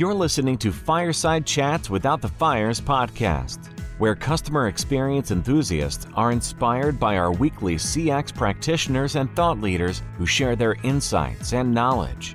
You're 0.00 0.14
listening 0.14 0.56
to 0.60 0.72
Fireside 0.72 1.44
Chats 1.44 1.90
Without 1.90 2.22
the 2.22 2.28
Fires 2.28 2.80
podcast, 2.80 3.66
where 3.98 4.14
customer 4.14 4.66
experience 4.66 5.30
enthusiasts 5.30 6.06
are 6.14 6.32
inspired 6.32 6.98
by 6.98 7.18
our 7.18 7.30
weekly 7.30 7.76
CX 7.76 8.34
practitioners 8.34 9.16
and 9.16 9.30
thought 9.36 9.60
leaders 9.60 10.02
who 10.16 10.24
share 10.24 10.56
their 10.56 10.76
insights 10.84 11.52
and 11.52 11.74
knowledge. 11.74 12.34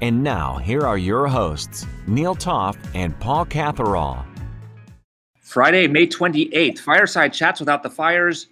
And 0.00 0.22
now, 0.22 0.58
here 0.58 0.82
are 0.82 0.96
your 0.96 1.26
hosts, 1.26 1.88
Neil 2.06 2.36
Toff 2.36 2.78
and 2.94 3.18
Paul 3.18 3.46
Catherall. 3.46 4.24
Friday, 5.40 5.88
May 5.88 6.06
28th, 6.06 6.78
Fireside 6.78 7.32
Chats 7.32 7.58
Without 7.58 7.82
the 7.82 7.90
Fires. 7.90 8.46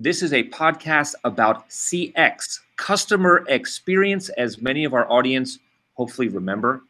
This 0.00 0.22
is 0.22 0.32
a 0.32 0.44
podcast 0.44 1.16
about 1.22 1.68
CX, 1.68 2.60
customer 2.76 3.44
experience, 3.46 4.30
as 4.38 4.62
many 4.62 4.86
of 4.86 4.94
our 4.94 5.06
audience 5.12 5.58
hopefully 5.92 6.28
remember. 6.28 6.84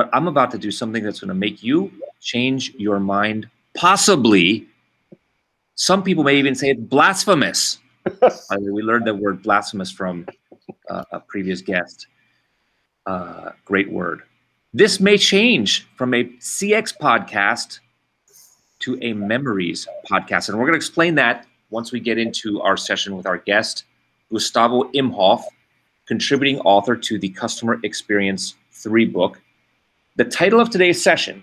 But 0.00 0.08
I'm 0.14 0.28
about 0.28 0.50
to 0.52 0.58
do 0.58 0.70
something 0.70 1.04
that's 1.04 1.20
going 1.20 1.28
to 1.28 1.34
make 1.34 1.62
you 1.62 1.92
change 2.22 2.72
your 2.78 2.98
mind. 2.98 3.50
Possibly, 3.74 4.66
some 5.74 6.02
people 6.02 6.24
may 6.24 6.36
even 6.36 6.54
say 6.54 6.70
it's 6.70 6.80
blasphemous. 6.80 7.80
we 8.58 8.80
learned 8.80 9.06
the 9.06 9.14
word 9.14 9.42
blasphemous 9.42 9.90
from 9.90 10.26
uh, 10.88 11.04
a 11.12 11.20
previous 11.20 11.60
guest. 11.60 12.06
Uh, 13.04 13.50
great 13.66 13.92
word. 13.92 14.22
This 14.72 15.00
may 15.00 15.18
change 15.18 15.86
from 15.96 16.14
a 16.14 16.24
CX 16.24 16.96
podcast 16.96 17.80
to 18.78 18.98
a 19.02 19.12
memories 19.12 19.86
podcast. 20.10 20.48
And 20.48 20.56
we're 20.56 20.64
going 20.64 20.72
to 20.72 20.78
explain 20.78 21.14
that 21.16 21.46
once 21.68 21.92
we 21.92 22.00
get 22.00 22.16
into 22.16 22.62
our 22.62 22.78
session 22.78 23.18
with 23.18 23.26
our 23.26 23.36
guest, 23.36 23.84
Gustavo 24.32 24.84
Imhoff, 24.92 25.42
contributing 26.06 26.58
author 26.60 26.96
to 26.96 27.18
the 27.18 27.28
Customer 27.28 27.78
Experience 27.82 28.54
3 28.72 29.04
book. 29.04 29.42
The 30.20 30.26
title 30.26 30.60
of 30.60 30.68
today's 30.68 31.02
session, 31.02 31.42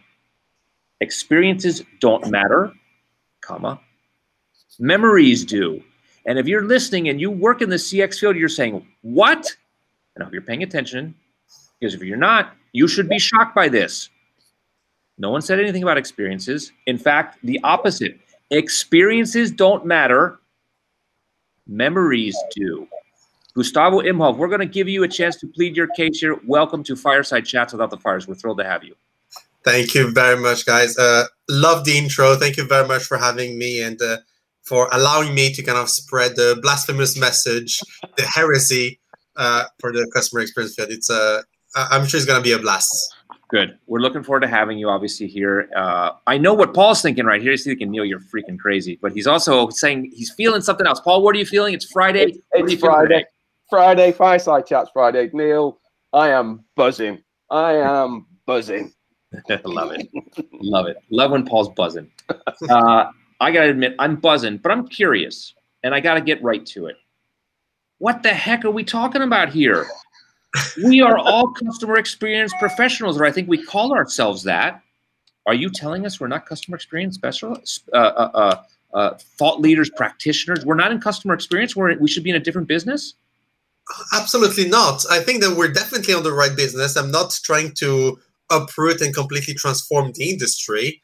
Experiences 1.01 1.81
Don't 1.99 2.29
Matter, 2.29 2.71
comma, 3.41 3.79
Memories 4.77 5.43
Do. 5.43 5.81
And 6.27 6.37
if 6.37 6.45
you're 6.45 6.61
listening 6.61 7.09
and 7.09 7.19
you 7.19 7.31
work 7.31 7.63
in 7.63 7.71
the 7.71 7.77
CX 7.77 8.19
field, 8.19 8.35
you're 8.35 8.47
saying, 8.47 8.85
what? 9.01 9.51
And 10.13 10.21
I 10.21 10.25
hope 10.25 10.33
you're 10.33 10.43
paying 10.43 10.61
attention, 10.61 11.15
because 11.79 11.95
if 11.95 12.03
you're 12.03 12.17
not, 12.17 12.53
you 12.71 12.87
should 12.87 13.09
be 13.09 13.17
shocked 13.17 13.55
by 13.55 13.67
this. 13.67 14.11
No 15.17 15.31
one 15.31 15.41
said 15.41 15.59
anything 15.59 15.81
about 15.81 15.97
experiences. 15.97 16.71
In 16.85 16.99
fact, 16.99 17.39
the 17.41 17.59
opposite. 17.63 18.19
Experiences 18.51 19.49
don't 19.49 19.87
matter, 19.87 20.37
memories 21.65 22.37
do. 22.55 22.87
Gustavo 23.57 24.01
Imhoff, 24.01 24.37
we're 24.37 24.49
going 24.49 24.59
to 24.59 24.67
give 24.67 24.87
you 24.87 25.01
a 25.01 25.07
chance 25.07 25.35
to 25.37 25.47
plead 25.47 25.75
your 25.75 25.87
case 25.87 26.19
here. 26.19 26.39
Welcome 26.45 26.83
to 26.83 26.95
Fireside 26.95 27.43
Chats 27.43 27.73
Without 27.73 27.89
the 27.89 27.97
Fires. 27.97 28.27
We're 28.27 28.35
thrilled 28.35 28.59
to 28.59 28.63
have 28.63 28.83
you. 28.83 28.95
Thank 29.63 29.95
you 29.95 30.11
very 30.11 30.39
much, 30.39 30.63
guys. 30.63 30.95
Uh, 30.95 31.25
love 31.49 31.83
the 31.83 31.97
intro. 31.97 32.35
Thank 32.35 32.57
you 32.57 32.67
very 32.67 32.87
much 32.87 33.01
for 33.05 33.17
having 33.17 33.57
me 33.57 33.81
and 33.81 33.99
uh, 33.99 34.17
for 34.61 34.87
allowing 34.91 35.33
me 35.33 35.51
to 35.53 35.63
kind 35.63 35.79
of 35.79 35.89
spread 35.89 36.35
the 36.35 36.59
blasphemous 36.61 37.19
message, 37.19 37.79
the 38.15 38.27
heresy 38.31 38.99
uh, 39.37 39.63
for 39.79 39.91
the 39.91 40.07
customer 40.13 40.41
experience 40.41 40.75
field. 40.75 40.91
It's 40.91 41.09
uh, 41.09 41.41
I'm 41.75 42.05
sure 42.05 42.19
it's 42.19 42.27
going 42.27 42.39
to 42.39 42.43
be 42.43 42.51
a 42.51 42.59
blast. 42.59 43.15
Good. 43.47 43.79
We're 43.87 44.01
looking 44.01 44.21
forward 44.21 44.41
to 44.41 44.47
having 44.47 44.77
you, 44.77 44.87
obviously, 44.89 45.25
here. 45.25 45.67
Uh, 45.75 46.11
I 46.27 46.37
know 46.37 46.53
what 46.53 46.75
Paul's 46.75 47.01
thinking 47.01 47.25
right 47.25 47.41
here. 47.41 47.51
He's 47.51 47.63
thinking, 47.63 47.89
Neil, 47.89 48.05
you're 48.05 48.19
freaking 48.19 48.59
crazy. 48.59 48.99
But 49.01 49.13
he's 49.13 49.25
also 49.25 49.69
saying 49.69 50.11
he's 50.13 50.29
feeling 50.29 50.61
something 50.61 50.85
else. 50.85 50.99
Paul, 50.99 51.23
what 51.23 51.35
are 51.35 51.39
you 51.39 51.45
feeling? 51.45 51.73
It's 51.73 51.85
Friday. 51.91 52.35
It's 52.51 52.73
Friday. 52.75 53.25
Friday, 53.69 54.11
Fireside 54.11 54.65
Chats 54.65 54.89
Friday. 54.93 55.29
Neil, 55.33 55.79
I 56.13 56.29
am 56.29 56.63
buzzing. 56.75 57.21
I 57.49 57.73
am 57.73 58.25
buzzing. 58.45 58.93
Love 59.65 59.91
it. 59.91 60.07
Love 60.53 60.87
it. 60.87 60.97
Love 61.11 61.31
when 61.31 61.45
Paul's 61.45 61.69
buzzing. 61.69 62.09
Uh, 62.69 63.11
I 63.39 63.51
got 63.51 63.63
to 63.63 63.69
admit, 63.69 63.95
I'm 63.99 64.15
buzzing, 64.15 64.57
but 64.57 64.71
I'm 64.71 64.87
curious 64.87 65.53
and 65.83 65.93
I 65.93 65.99
got 65.99 66.15
to 66.15 66.21
get 66.21 66.41
right 66.41 66.65
to 66.67 66.87
it. 66.87 66.95
What 67.99 68.23
the 68.23 68.29
heck 68.29 68.63
are 68.63 68.71
we 68.71 68.83
talking 68.83 69.21
about 69.21 69.49
here? 69.49 69.85
we 70.83 71.01
are 71.01 71.17
all 71.17 71.51
customer 71.65 71.97
experience 71.97 72.53
professionals, 72.59 73.19
or 73.19 73.25
I 73.25 73.31
think 73.31 73.49
we 73.49 73.63
call 73.63 73.93
ourselves 73.93 74.43
that. 74.43 74.81
Are 75.45 75.53
you 75.53 75.69
telling 75.69 76.05
us 76.05 76.19
we're 76.19 76.27
not 76.27 76.45
customer 76.45 76.75
experience 76.75 77.15
specialists, 77.15 77.83
uh, 77.93 77.97
uh, 77.97 78.31
uh, 78.33 78.63
uh, 78.93 79.17
thought 79.37 79.61
leaders, 79.61 79.89
practitioners? 79.89 80.65
We're 80.65 80.75
not 80.75 80.91
in 80.91 80.99
customer 80.99 81.33
experience. 81.33 81.75
We're, 81.75 81.97
we 81.97 82.07
should 82.07 82.23
be 82.23 82.29
in 82.29 82.35
a 82.35 82.39
different 82.39 82.67
business? 82.67 83.15
Absolutely 84.13 84.67
not. 84.67 85.05
I 85.09 85.19
think 85.19 85.41
that 85.41 85.55
we're 85.55 85.71
definitely 85.71 86.13
on 86.13 86.23
the 86.23 86.33
right 86.33 86.55
business. 86.55 86.95
I'm 86.95 87.11
not 87.11 87.39
trying 87.43 87.73
to 87.75 88.19
uproot 88.51 89.01
and 89.01 89.13
completely 89.13 89.53
transform 89.53 90.11
the 90.13 90.29
industry. 90.29 91.01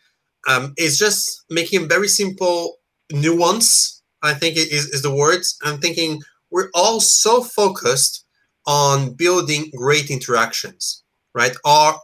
Um, 0.47 0.73
it's 0.75 0.97
just 0.97 1.43
making 1.49 1.83
a 1.83 1.87
very 1.87 2.07
simple 2.07 2.77
nuance. 3.11 4.01
I 4.21 4.33
think 4.33 4.55
is, 4.57 4.87
is 4.87 5.01
the 5.01 5.13
words. 5.13 5.57
I'm 5.63 5.79
thinking 5.79 6.21
we're 6.49 6.69
all 6.73 6.99
so 7.01 7.43
focused 7.43 8.25
on 8.65 9.13
building 9.15 9.69
great 9.75 10.09
interactions, 10.09 11.03
right? 11.33 11.55
Our 11.65 11.99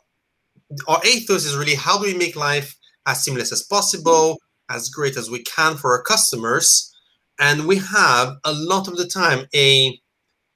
our 0.88 1.02
ethos 1.06 1.46
is 1.46 1.56
really 1.58 1.76
how 1.76 1.98
do 1.98 2.06
we 2.06 2.14
make 2.14 2.36
life 2.36 2.76
as 3.08 3.24
seamless 3.24 3.52
as 3.52 3.64
possible, 3.64 4.40
as 4.70 4.90
great 4.90 5.18
as 5.18 5.30
we 5.30 5.44
can 5.44 5.78
for 5.78 5.94
our 5.94 6.04
customers, 6.04 6.94
and 7.40 7.68
we 7.68 7.78
have 7.78 8.36
a 8.44 8.54
lot 8.54 8.88
of 8.88 8.98
the 8.98 9.08
time 9.08 9.46
a 9.56 10.00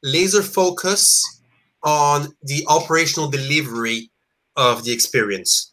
laser 0.03 0.43
focus 0.43 1.41
on 1.83 2.35
the 2.43 2.65
operational 2.67 3.29
delivery 3.29 4.09
of 4.55 4.83
the 4.83 4.91
experience. 4.91 5.71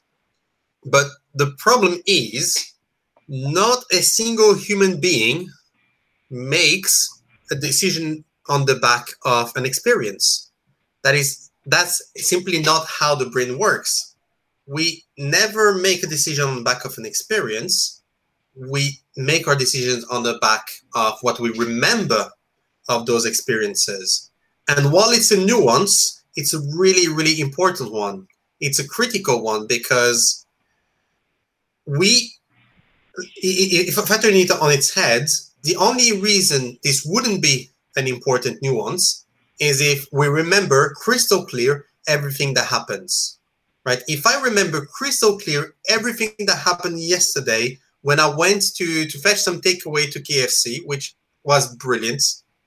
But 0.84 1.06
the 1.34 1.54
problem 1.58 2.00
is 2.06 2.72
not 3.28 3.84
a 3.92 4.02
single 4.02 4.54
human 4.54 5.00
being 5.00 5.48
makes 6.30 7.22
a 7.50 7.54
decision 7.54 8.24
on 8.48 8.64
the 8.64 8.76
back 8.76 9.06
of 9.24 9.52
an 9.56 9.66
experience. 9.66 10.50
That 11.04 11.14
is, 11.14 11.50
that's 11.66 12.02
simply 12.16 12.60
not 12.60 12.86
how 12.88 13.14
the 13.14 13.26
brain 13.26 13.58
works. 13.58 14.16
We 14.66 15.04
never 15.18 15.74
make 15.74 16.02
a 16.02 16.06
decision 16.08 16.44
on 16.46 16.56
the 16.56 16.62
back 16.62 16.84
of 16.84 16.96
an 16.98 17.06
experience. 17.06 18.02
We 18.56 19.00
make 19.16 19.48
our 19.48 19.56
decisions 19.56 20.04
on 20.04 20.22
the 20.22 20.38
back 20.40 20.68
of 20.94 21.14
what 21.22 21.40
we 21.40 21.50
remember 21.50 22.30
of 22.88 23.06
those 23.06 23.26
experiences. 23.26 24.30
And 24.68 24.92
while 24.92 25.10
it's 25.10 25.30
a 25.30 25.44
nuance, 25.44 26.22
it's 26.36 26.54
a 26.54 26.60
really, 26.76 27.12
really 27.12 27.40
important 27.40 27.92
one. 27.92 28.26
It's 28.60 28.78
a 28.78 28.86
critical 28.86 29.42
one 29.42 29.66
because 29.66 30.46
we, 31.86 32.32
if 33.36 33.98
I 33.98 34.16
turn 34.18 34.34
it 34.34 34.50
on 34.50 34.70
its 34.70 34.94
head, 34.94 35.26
the 35.62 35.76
only 35.76 36.18
reason 36.20 36.78
this 36.82 37.04
wouldn't 37.04 37.42
be 37.42 37.70
an 37.96 38.06
important 38.06 38.62
nuance 38.62 39.26
is 39.58 39.80
if 39.80 40.06
we 40.12 40.26
remember 40.26 40.94
crystal 40.94 41.44
clear 41.44 41.86
everything 42.08 42.54
that 42.54 42.66
happens 42.66 43.38
right 43.84 44.02
if 44.08 44.26
i 44.26 44.40
remember 44.40 44.86
crystal 44.86 45.38
clear 45.38 45.74
everything 45.88 46.30
that 46.46 46.56
happened 46.56 46.98
yesterday 47.00 47.78
when 48.02 48.18
i 48.18 48.26
went 48.26 48.62
to 48.74 49.04
to 49.06 49.18
fetch 49.18 49.38
some 49.38 49.60
takeaway 49.60 50.10
to 50.10 50.20
kfc 50.20 50.78
which 50.86 51.14
was 51.44 51.74
brilliant 51.76 52.22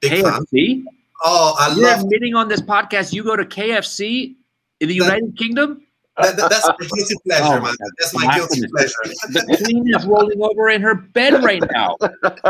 big 0.09 0.23
kfc 0.23 0.83
fan. 0.83 0.87
oh 1.23 1.55
i 1.59 1.73
You're 1.73 1.87
love 1.87 2.01
admitting 2.01 2.35
on 2.35 2.47
this 2.47 2.61
podcast 2.61 3.13
you 3.13 3.23
go 3.23 3.35
to 3.35 3.45
kfc 3.45 4.35
in 4.79 4.87
the 4.87 4.95
united 4.95 5.37
kingdom 5.37 5.81
that, 6.17 6.37
that, 6.37 6.49
that's 6.51 6.67
my 6.67 6.75
guilty 6.95 7.15
pleasure, 7.25 7.43
oh, 7.43 7.61
man. 7.61 7.75
That's 7.97 8.13
my 8.13 8.35
guilty 8.35 8.61
pleasure. 8.67 8.93
the 9.29 9.57
queen 9.65 9.83
is 9.95 10.05
rolling 10.05 10.39
over 10.43 10.69
in 10.69 10.79
her 10.81 10.93
bed 10.93 11.43
right 11.43 11.63
now. 11.71 11.97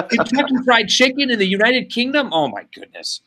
Kentucky 0.09 0.55
Fried 0.65 0.89
Chicken 0.89 1.31
in 1.31 1.39
the 1.39 1.47
United 1.47 1.89
Kingdom. 1.89 2.33
Oh 2.33 2.49
my 2.49 2.65
goodness. 2.75 3.21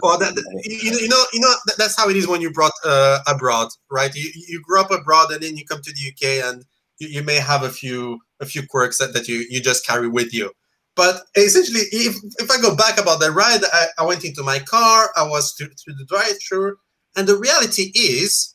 well, 0.00 0.16
that, 0.18 0.36
you, 0.64 0.92
you 0.92 1.08
know, 1.08 1.24
you 1.32 1.40
know, 1.40 1.52
that's 1.76 1.96
how 1.96 2.08
it 2.08 2.16
is 2.16 2.28
when 2.28 2.40
you 2.40 2.52
brought 2.52 2.72
uh, 2.84 3.18
abroad, 3.26 3.68
right? 3.90 4.14
You 4.14 4.30
you 4.46 4.62
grew 4.62 4.80
up 4.80 4.92
abroad 4.92 5.32
and 5.32 5.42
then 5.42 5.56
you 5.56 5.64
come 5.64 5.82
to 5.82 5.92
the 5.92 6.10
UK 6.10 6.48
and 6.48 6.64
you, 6.98 7.08
you 7.08 7.22
may 7.22 7.36
have 7.36 7.64
a 7.64 7.70
few 7.70 8.20
a 8.40 8.46
few 8.46 8.64
quirks 8.66 8.98
that, 8.98 9.12
that 9.14 9.26
you 9.26 9.44
you 9.48 9.60
just 9.60 9.84
carry 9.86 10.08
with 10.08 10.32
you. 10.32 10.52
But 10.96 11.24
essentially, 11.36 11.82
if 11.92 12.16
if 12.38 12.50
I 12.50 12.60
go 12.60 12.74
back 12.74 12.98
about 12.98 13.20
the 13.20 13.30
ride, 13.30 13.60
I, 13.72 13.86
I 13.98 14.06
went 14.06 14.24
into 14.24 14.42
my 14.42 14.58
car, 14.60 15.10
I 15.14 15.28
was 15.28 15.52
through, 15.52 15.68
through 15.68 15.94
the 15.94 16.06
drive-through, 16.06 16.76
and 17.16 17.28
the 17.28 17.36
reality 17.36 17.92
is 17.94 18.54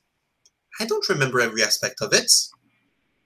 I 0.79 0.85
don't 0.85 1.07
remember 1.07 1.39
every 1.39 1.63
aspect 1.63 2.01
of 2.01 2.13
it. 2.13 2.31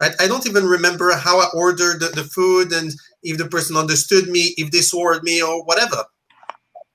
I, 0.01 0.09
I 0.19 0.27
don't 0.27 0.45
even 0.45 0.65
remember 0.65 1.15
how 1.15 1.39
I 1.39 1.47
ordered 1.53 2.01
the, 2.01 2.07
the 2.07 2.25
food 2.25 2.73
and 2.73 2.91
if 3.23 3.37
the 3.37 3.47
person 3.47 3.77
understood 3.77 4.27
me, 4.27 4.53
if 4.57 4.71
they 4.71 4.81
swore 4.81 5.13
at 5.13 5.23
me 5.23 5.41
or 5.41 5.63
whatever. 5.63 6.03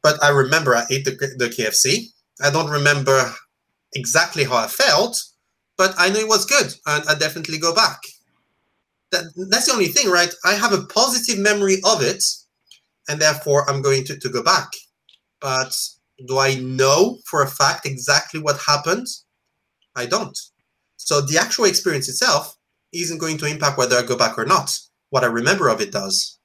But 0.03 0.23
I 0.23 0.29
remember 0.29 0.75
I 0.77 0.85
ate 0.91 1.07
the, 1.07 1.13
the 1.39 1.49
KFC. 1.49 2.09
I 2.43 2.51
don't 2.51 2.71
remember 2.71 3.33
exactly 3.95 4.45
how 4.45 4.57
I 4.57 4.67
felt, 4.67 5.23
but 5.79 5.95
I 5.99 6.11
know 6.11 6.21
it 6.21 6.29
was 6.29 6.45
good 6.45 6.75
and 6.87 7.05
I 7.09 7.15
definitely 7.15 7.59
go 7.59 7.75
back. 7.75 8.01
That, 9.13 9.25
that's 9.51 9.67
the 9.67 9.73
only 9.73 9.89
thing, 9.89 10.11
right? 10.11 10.33
I 10.45 10.55
have 10.55 10.73
a 10.73 10.85
positive 10.85 11.39
memory 11.39 11.79
of 11.85 12.03
it 12.03 12.23
and 13.09 13.21
therefore 13.21 13.69
I'm 13.69 13.83
going 13.83 14.05
to, 14.05 14.19
to 14.19 14.29
go 14.29 14.43
back. 14.43 14.69
But 15.41 15.77
do 16.27 16.39
I 16.39 16.55
know 16.57 17.19
for 17.27 17.43
a 17.43 17.49
fact 17.49 17.87
exactly 17.87 18.41
what 18.41 18.61
happened? 18.61 19.07
I 19.97 20.07
don't. 20.07 20.39
So 20.97 21.21
the 21.21 21.39
actual 21.39 21.65
experience 21.65 22.09
itself 22.09 22.57
isn't 22.93 23.19
going 23.19 23.39
to 23.39 23.47
impact 23.47 23.79
whether 23.79 23.97
I 23.97 24.03
go 24.03 24.17
back 24.17 24.39
or 24.39 24.45
not. 24.45 24.79
What 25.11 25.25
I 25.25 25.27
remember 25.27 25.69
of 25.69 25.81
it 25.81 25.91
does. 25.91 26.39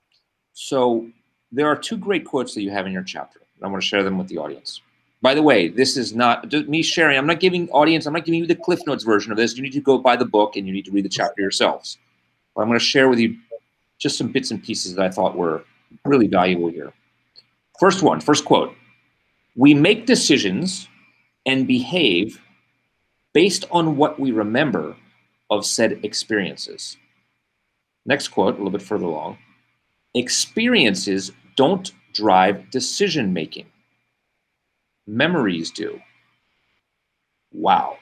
So 0.54 1.08
there 1.52 1.68
are 1.68 1.76
two 1.76 1.98
great 1.98 2.26
quotes 2.26 2.56
that 2.56 2.62
you 2.62 2.72
have 2.72 2.88
in 2.88 2.94
your 2.94 3.04
chapter. 3.04 3.42
I 3.62 3.68
want 3.68 3.82
to 3.82 3.88
share 3.88 4.04
them 4.04 4.18
with 4.18 4.28
the 4.28 4.38
audience. 4.38 4.82
By 5.22 5.34
the 5.34 5.42
way, 5.42 5.68
this 5.68 5.98
is 5.98 6.14
not 6.14 6.52
me 6.68 6.82
sharing. 6.82 7.18
I'm 7.18 7.28
not 7.28 7.40
giving 7.40 7.70
audience. 7.70 8.06
I'm 8.06 8.14
not 8.14 8.26
giving 8.26 8.40
you 8.40 8.48
the 8.48 8.56
Cliff 8.56 8.80
Notes 8.86 9.04
version 9.04 9.32
of 9.32 9.38
this. 9.38 9.56
You 9.56 9.64
need 9.64 9.74
to 9.74 9.82
go 9.82 9.98
buy 9.98 10.16
the 10.16 10.26
book 10.26 10.56
and 10.56 10.68
you 10.68 10.74
need 10.74 10.86
to 10.86 10.92
read 10.92 11.06
the 11.06 11.10
chapter 11.10 11.42
yourselves. 11.42 11.98
But 12.56 12.62
I'm 12.62 12.68
going 12.68 12.80
to 12.80 12.86
share 12.86 13.10
with 13.10 13.20
you 13.20 13.38
just 14.00 14.18
some 14.18 14.32
bits 14.32 14.52
and 14.52 14.64
pieces 14.64 14.96
that 14.96 15.06
I 15.06 15.10
thought 15.10 15.38
were 15.38 15.64
really 16.06 16.28
valuable 16.28 16.70
here. 16.70 16.94
First 17.80 18.02
one, 18.02 18.20
first 18.22 18.46
quote. 18.46 18.76
We 19.56 19.74
make 19.74 20.06
decisions 20.06 20.88
and 21.46 21.68
behave 21.68 22.42
based 23.34 23.66
on 23.72 23.98
what 23.98 24.20
we 24.20 24.32
remember 24.32 24.96
of 25.50 25.66
said 25.66 26.00
experiences. 26.04 26.98
Next 28.06 28.30
quote, 28.30 28.56
a 28.56 28.58
little 28.58 28.72
bit 28.72 28.82
further 28.82 29.06
along. 29.06 29.38
Experiences 30.14 31.32
don't 31.56 31.92
drive 32.14 32.70
decision 32.72 33.34
making. 33.34 33.66
Memories 35.08 35.72
do. 35.72 36.00
Wow. 37.52 37.98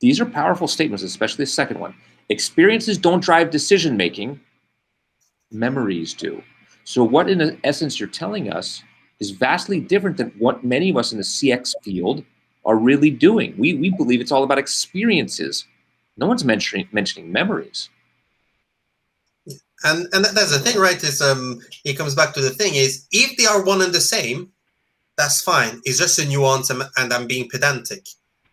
These 0.00 0.20
are 0.20 0.26
powerful 0.26 0.68
statements, 0.68 1.02
especially 1.02 1.44
the 1.44 1.50
second 1.50 1.80
one. 1.80 1.94
Experiences 2.30 2.98
don't 2.98 3.22
drive 3.22 3.50
decision 3.50 3.96
making, 3.96 4.40
memories 5.50 6.12
do. 6.14 6.42
So, 6.84 7.02
what 7.04 7.28
in 7.28 7.60
essence 7.64 7.98
you're 7.98 8.08
telling 8.08 8.52
us 8.52 8.82
is 9.20 9.30
vastly 9.30 9.80
different 9.80 10.16
than 10.16 10.32
what 10.38 10.64
many 10.64 10.90
of 10.90 10.96
us 10.96 11.12
in 11.12 11.18
the 11.18 11.24
CX 11.24 11.74
field 11.82 12.24
are 12.64 12.76
really 12.76 13.10
doing. 13.10 13.54
We, 13.58 13.74
we 13.74 13.90
believe 13.90 14.20
it's 14.20 14.32
all 14.32 14.44
about 14.44 14.58
experiences. 14.58 15.66
No 16.16 16.26
one's 16.26 16.44
mentioning, 16.44 16.88
mentioning 16.92 17.32
memories. 17.32 17.88
And 19.84 20.08
and 20.12 20.24
that's 20.24 20.50
the 20.50 20.58
thing, 20.58 20.78
right? 20.78 21.02
Is 21.02 21.22
um, 21.22 21.60
it 21.84 21.96
comes 21.96 22.14
back 22.14 22.34
to 22.34 22.40
the 22.40 22.50
thing 22.50 22.74
is 22.74 23.06
if 23.12 23.36
they 23.36 23.46
are 23.46 23.64
one 23.64 23.80
and 23.80 23.92
the 23.92 24.00
same, 24.00 24.50
that's 25.16 25.40
fine. 25.40 25.80
It's 25.84 25.98
just 25.98 26.18
a 26.18 26.26
nuance, 26.26 26.68
and, 26.70 26.82
and 26.96 27.12
I'm 27.12 27.26
being 27.26 27.48
pedantic. 27.48 28.06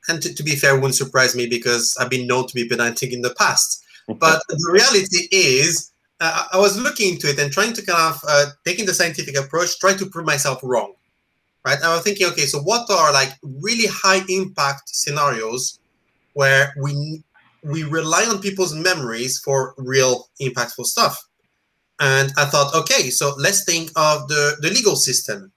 And 0.07 0.21
to, 0.21 0.33
to, 0.33 0.43
be 0.43 0.55
fair, 0.55 0.75
wouldn't 0.75 0.95
surprise 0.95 1.35
me 1.35 1.47
because 1.47 1.97
I've 1.99 2.09
been 2.09 2.27
known 2.27 2.47
to 2.47 2.53
be 2.53 2.67
pedantic 2.67 3.11
in 3.11 3.21
the 3.21 3.33
past. 3.33 3.83
But 4.07 4.41
the 4.47 4.69
reality 4.71 5.27
is, 5.31 5.91
uh, 6.19 6.45
I 6.53 6.57
was 6.57 6.79
looking 6.79 7.13
into 7.13 7.29
it 7.29 7.39
and 7.39 7.51
trying 7.51 7.73
to 7.73 7.85
kind 7.85 8.13
of 8.13 8.23
uh, 8.27 8.45
taking 8.63 8.85
the 8.85 8.93
scientific 8.93 9.37
approach, 9.37 9.79
try 9.79 9.93
to 9.93 10.05
prove 10.05 10.25
myself 10.25 10.59
wrong, 10.63 10.93
right? 11.65 11.81
I 11.83 11.93
was 11.93 12.03
thinking, 12.03 12.27
okay, 12.27 12.45
so 12.45 12.59
what 12.59 12.89
are 12.89 13.11
like 13.11 13.33
really 13.41 13.87
high 13.87 14.21
impact 14.29 14.89
scenarios 14.89 15.79
where 16.33 16.73
we 16.81 17.23
we 17.63 17.83
rely 17.83 18.25
on 18.25 18.39
people's 18.39 18.75
memories 18.75 19.39
for 19.39 19.73
real 19.77 20.29
impactful 20.39 20.85
stuff? 20.85 21.21
And 21.99 22.31
I 22.37 22.45
thought, 22.45 22.75
okay, 22.75 23.09
so 23.09 23.33
let's 23.37 23.65
think 23.65 23.89
of 23.95 24.27
the 24.27 24.57
the 24.61 24.69
legal 24.69 24.95
system, 24.95 25.51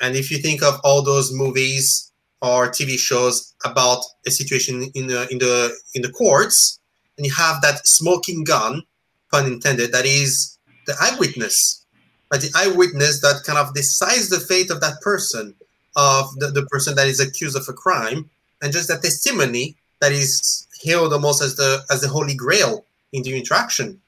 and 0.00 0.16
if 0.16 0.30
you 0.30 0.38
think 0.38 0.62
of 0.62 0.80
all 0.84 1.02
those 1.02 1.32
movies 1.32 2.09
or 2.42 2.68
TV 2.68 2.98
shows 2.98 3.54
about 3.64 4.02
a 4.26 4.30
situation 4.30 4.90
in 4.94 5.06
the 5.06 5.28
in 5.30 5.38
the 5.38 5.76
in 5.94 6.02
the 6.02 6.10
courts, 6.10 6.80
and 7.16 7.26
you 7.26 7.32
have 7.32 7.60
that 7.62 7.86
smoking 7.86 8.44
gun 8.44 8.82
pun 9.30 9.46
intended, 9.46 9.92
that 9.92 10.06
is 10.06 10.58
the 10.86 10.94
eyewitness, 11.00 11.84
but 12.30 12.40
the 12.40 12.50
eyewitness 12.56 13.20
that 13.20 13.42
kind 13.44 13.58
of 13.58 13.74
decides 13.74 14.28
the 14.28 14.40
fate 14.40 14.70
of 14.70 14.80
that 14.80 15.00
person, 15.00 15.54
of 15.96 16.34
the, 16.38 16.48
the 16.48 16.66
person 16.66 16.94
that 16.96 17.06
is 17.06 17.20
accused 17.20 17.56
of 17.56 17.68
a 17.68 17.72
crime, 17.72 18.28
and 18.62 18.72
just 18.72 18.88
that 18.88 19.02
testimony 19.02 19.76
that 20.00 20.12
is 20.12 20.66
hailed 20.82 21.12
almost 21.12 21.42
as 21.42 21.56
the 21.56 21.84
as 21.90 22.00
the 22.00 22.08
holy 22.08 22.34
grail 22.34 22.84
in 23.12 23.22
the 23.22 23.36
interaction. 23.36 24.00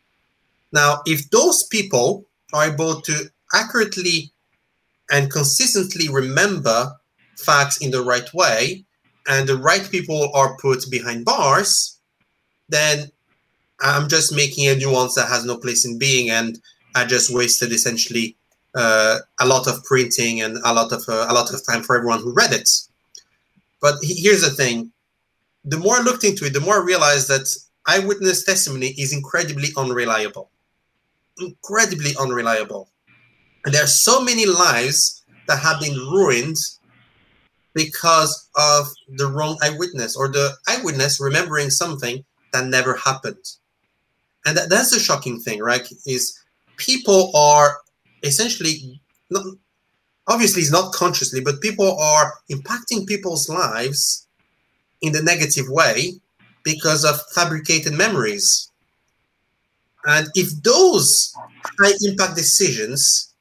Now, 0.72 1.02
if 1.06 1.30
those 1.30 1.64
people 1.64 2.24
are 2.52 2.64
able 2.64 3.00
to 3.02 3.30
accurately 3.52 4.32
and 5.10 5.30
consistently 5.30 6.08
remember 6.08 6.96
facts 7.36 7.78
in 7.78 7.90
the 7.90 8.02
right 8.02 8.32
way, 8.34 8.84
and 9.28 9.48
the 9.48 9.56
right 9.56 9.88
people 9.90 10.30
are 10.34 10.56
put 10.58 10.90
behind 10.90 11.24
bars, 11.24 11.98
then 12.68 13.10
I'm 13.80 14.08
just 14.08 14.34
making 14.34 14.68
a 14.68 14.76
nuance 14.76 15.14
that 15.14 15.28
has 15.28 15.44
no 15.44 15.56
place 15.56 15.84
in 15.84 15.98
being, 15.98 16.30
and 16.30 16.58
I 16.94 17.04
just 17.04 17.34
wasted 17.34 17.72
essentially 17.72 18.36
uh, 18.74 19.18
a 19.40 19.46
lot 19.46 19.66
of 19.66 19.84
printing 19.84 20.40
and 20.40 20.58
a 20.64 20.72
lot 20.72 20.92
of 20.92 21.02
uh, 21.08 21.26
a 21.28 21.34
lot 21.34 21.52
of 21.52 21.64
time 21.66 21.82
for 21.82 21.96
everyone 21.96 22.20
who 22.20 22.32
read 22.32 22.52
it. 22.52 22.68
But 23.80 23.96
here's 24.02 24.42
the 24.42 24.50
thing: 24.50 24.92
the 25.64 25.78
more 25.78 25.96
I 25.96 26.02
looked 26.02 26.24
into 26.24 26.44
it, 26.44 26.52
the 26.52 26.60
more 26.60 26.80
I 26.80 26.84
realized 26.84 27.28
that 27.28 27.48
eyewitness 27.86 28.44
testimony 28.44 28.94
is 28.98 29.12
incredibly 29.12 29.68
unreliable, 29.76 30.50
incredibly 31.38 32.12
unreliable, 32.20 32.88
and 33.64 33.74
there 33.74 33.84
are 33.84 33.88
so 33.88 34.22
many 34.22 34.46
lives 34.46 35.24
that 35.48 35.58
have 35.58 35.80
been 35.80 35.96
ruined 35.96 36.56
because 37.74 38.48
of 38.56 38.86
the 39.16 39.26
wrong 39.26 39.58
eyewitness 39.62 40.16
or 40.16 40.28
the 40.28 40.52
eyewitness 40.68 41.20
remembering 41.20 41.70
something 41.70 42.24
that 42.52 42.66
never 42.66 42.94
happened. 42.96 43.44
And 44.44 44.56
that, 44.56 44.68
that's 44.68 44.90
the 44.90 44.98
shocking 44.98 45.40
thing 45.40 45.60
right 45.60 45.88
is 46.06 46.38
people 46.76 47.30
are 47.34 47.78
essentially 48.22 49.00
not, 49.30 49.44
obviously 50.26 50.62
it's 50.62 50.72
not 50.72 50.92
consciously 50.92 51.40
but 51.40 51.60
people 51.60 51.98
are 51.98 52.34
impacting 52.50 53.06
people's 53.06 53.48
lives 53.48 54.26
in 55.00 55.12
the 55.12 55.22
negative 55.22 55.66
way 55.68 56.12
because 56.64 57.04
of 57.04 57.20
fabricated 57.34 57.92
memories. 57.92 58.70
And 60.04 60.28
if 60.34 60.50
those 60.62 61.34
high 61.80 61.92
impact 62.02 62.36
decisions 62.36 63.32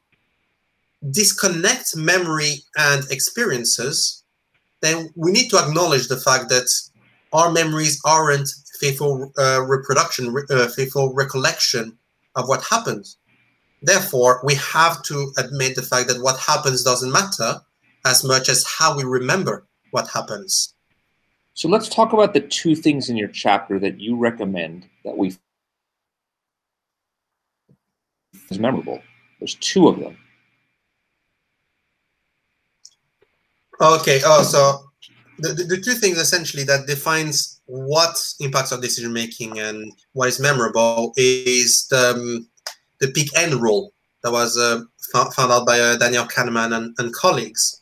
disconnect 1.10 1.96
memory 1.96 2.58
and 2.78 3.04
experiences 3.10 4.21
then 4.82 5.10
we 5.16 5.32
need 5.32 5.50
to 5.50 5.58
acknowledge 5.58 6.08
the 6.08 6.18
fact 6.18 6.50
that 6.50 6.70
our 7.34 7.52
memories 7.52 8.02
aren't 8.06 8.50
faithful 8.80 9.32
uh, 9.38 9.64
reproduction, 9.66 10.36
uh, 10.50 10.68
faithful 10.68 11.14
recollection 11.14 11.98
of 12.36 12.48
what 12.48 12.64
happened. 12.70 13.06
Therefore, 13.82 14.42
we 14.44 14.56
have 14.56 15.02
to 15.04 15.32
admit 15.38 15.76
the 15.76 15.82
fact 15.82 16.08
that 16.10 16.22
what 16.22 16.40
happens 16.40 16.84
doesn't 16.84 17.12
matter 17.12 17.62
as 18.06 18.24
much 18.24 18.50
as 18.50 18.66
how 18.66 18.96
we 18.96 19.04
remember 19.04 19.66
what 19.92 20.10
happens. 20.10 20.74
So 21.54 21.68
let's 21.68 21.90
talk 21.90 22.14
about 22.14 22.34
the 22.34 22.42
two 22.42 22.76
things 22.76 23.10
in 23.10 23.18
your 23.18 23.28
chapter 23.28 23.78
that 23.80 24.00
you 24.00 24.16
recommend 24.16 24.88
that 25.04 25.18
we 25.18 25.36
is 28.50 28.60
memorable. 28.60 29.02
There's 29.40 29.56
two 29.56 29.88
of 29.88 30.00
them. 30.00 30.18
Okay. 33.82 34.22
Oh, 34.24 34.44
so 34.44 34.92
the, 35.40 35.54
the, 35.54 35.64
the 35.64 35.82
two 35.82 35.94
things 35.94 36.20
essentially 36.20 36.64
that 36.66 36.86
defines 36.86 37.62
what 37.66 38.16
impacts 38.40 38.72
our 38.72 38.80
decision 38.80 39.12
making 39.12 39.60
and 39.60 39.92
what 40.14 40.30
is 40.30 40.40
memorable 40.40 41.14
is 41.18 41.88
the, 41.88 42.12
um, 42.16 42.48
the 43.00 43.08
peak 43.08 43.36
end 43.36 43.56
rule 43.56 43.92
that 44.24 44.32
was 44.32 44.56
uh, 44.56 44.82
found 45.34 45.52
out 45.52 45.66
by 45.66 45.80
uh, 45.80 45.98
Daniel 45.98 46.26
Kahneman 46.26 46.76
and, 46.76 46.96
and 47.00 47.12
colleagues. 47.14 47.82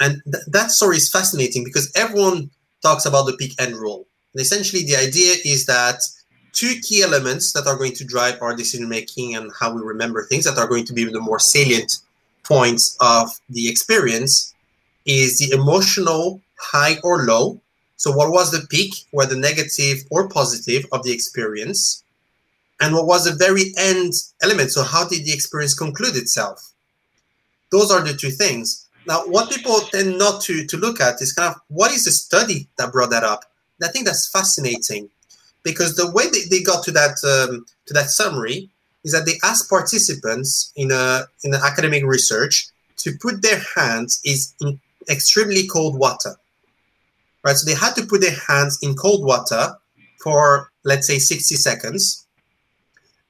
And 0.00 0.20
th- 0.30 0.44
that 0.48 0.70
story 0.70 0.98
is 0.98 1.08
fascinating 1.08 1.64
because 1.64 1.90
everyone 1.96 2.50
talks 2.82 3.06
about 3.06 3.24
the 3.24 3.36
peak 3.38 3.54
end 3.58 3.76
rule. 3.76 4.06
And 4.34 4.42
essentially, 4.42 4.84
the 4.84 4.96
idea 4.96 5.36
is 5.46 5.64
that 5.64 6.00
two 6.52 6.74
key 6.82 7.02
elements 7.02 7.52
that 7.54 7.66
are 7.66 7.76
going 7.76 7.92
to 7.92 8.04
drive 8.04 8.42
our 8.42 8.54
decision 8.54 8.86
making 8.86 9.34
and 9.34 9.50
how 9.58 9.72
we 9.72 9.80
remember 9.80 10.24
things 10.24 10.44
that 10.44 10.58
are 10.58 10.66
going 10.66 10.84
to 10.84 10.92
be 10.92 11.04
the 11.04 11.20
more 11.20 11.38
salient 11.38 12.00
points 12.44 12.98
of 13.00 13.30
the 13.48 13.68
experience 13.68 14.51
is 15.06 15.38
the 15.38 15.50
emotional 15.54 16.40
high 16.56 16.96
or 17.02 17.24
low 17.24 17.60
so 18.02 18.10
what 18.10 18.32
was 18.32 18.50
the 18.50 18.66
peak, 18.66 18.96
whether 19.12 19.36
negative 19.36 19.98
or 20.10 20.28
positive, 20.28 20.84
of 20.90 21.04
the 21.04 21.12
experience? 21.12 22.02
And 22.80 22.96
what 22.96 23.06
was 23.06 23.26
the 23.26 23.36
very 23.36 23.72
end 23.78 24.12
element? 24.42 24.72
So 24.72 24.82
how 24.82 25.06
did 25.06 25.24
the 25.24 25.32
experience 25.32 25.72
conclude 25.72 26.16
itself? 26.16 26.72
Those 27.70 27.92
are 27.92 28.00
the 28.00 28.12
two 28.12 28.30
things. 28.30 28.88
Now, 29.06 29.20
what 29.26 29.52
people 29.52 29.78
tend 29.92 30.18
not 30.18 30.42
to, 30.42 30.66
to 30.66 30.76
look 30.76 31.00
at 31.00 31.22
is 31.22 31.32
kind 31.32 31.54
of 31.54 31.60
what 31.68 31.92
is 31.92 32.04
the 32.04 32.10
study 32.10 32.66
that 32.76 32.90
brought 32.90 33.10
that 33.10 33.22
up? 33.22 33.44
And 33.78 33.88
I 33.88 33.92
think 33.92 34.06
that's 34.06 34.28
fascinating 34.28 35.08
because 35.62 35.94
the 35.94 36.10
way 36.10 36.24
they, 36.24 36.42
they 36.50 36.60
got 36.60 36.82
to 36.86 36.90
that 36.90 37.22
um, 37.22 37.64
to 37.86 37.94
that 37.94 38.10
summary 38.10 38.68
is 39.04 39.12
that 39.12 39.26
they 39.26 39.38
asked 39.44 39.70
participants 39.70 40.72
in 40.74 40.90
a 40.90 41.28
in 41.44 41.54
an 41.54 41.60
academic 41.62 42.04
research 42.04 42.66
to 42.96 43.12
put 43.20 43.42
their 43.42 43.60
hands 43.76 44.20
is 44.24 44.54
in 44.60 44.80
extremely 45.08 45.66
cold 45.66 45.98
water 45.98 46.36
right? 47.44 47.56
So 47.56 47.66
they 47.68 47.76
had 47.76 47.94
to 47.96 48.06
put 48.06 48.20
their 48.20 48.36
hands 48.48 48.78
in 48.82 48.94
cold 48.94 49.24
water 49.24 49.74
for 50.22 50.70
let's 50.84 51.06
say 51.06 51.18
60 51.18 51.54
seconds. 51.56 52.26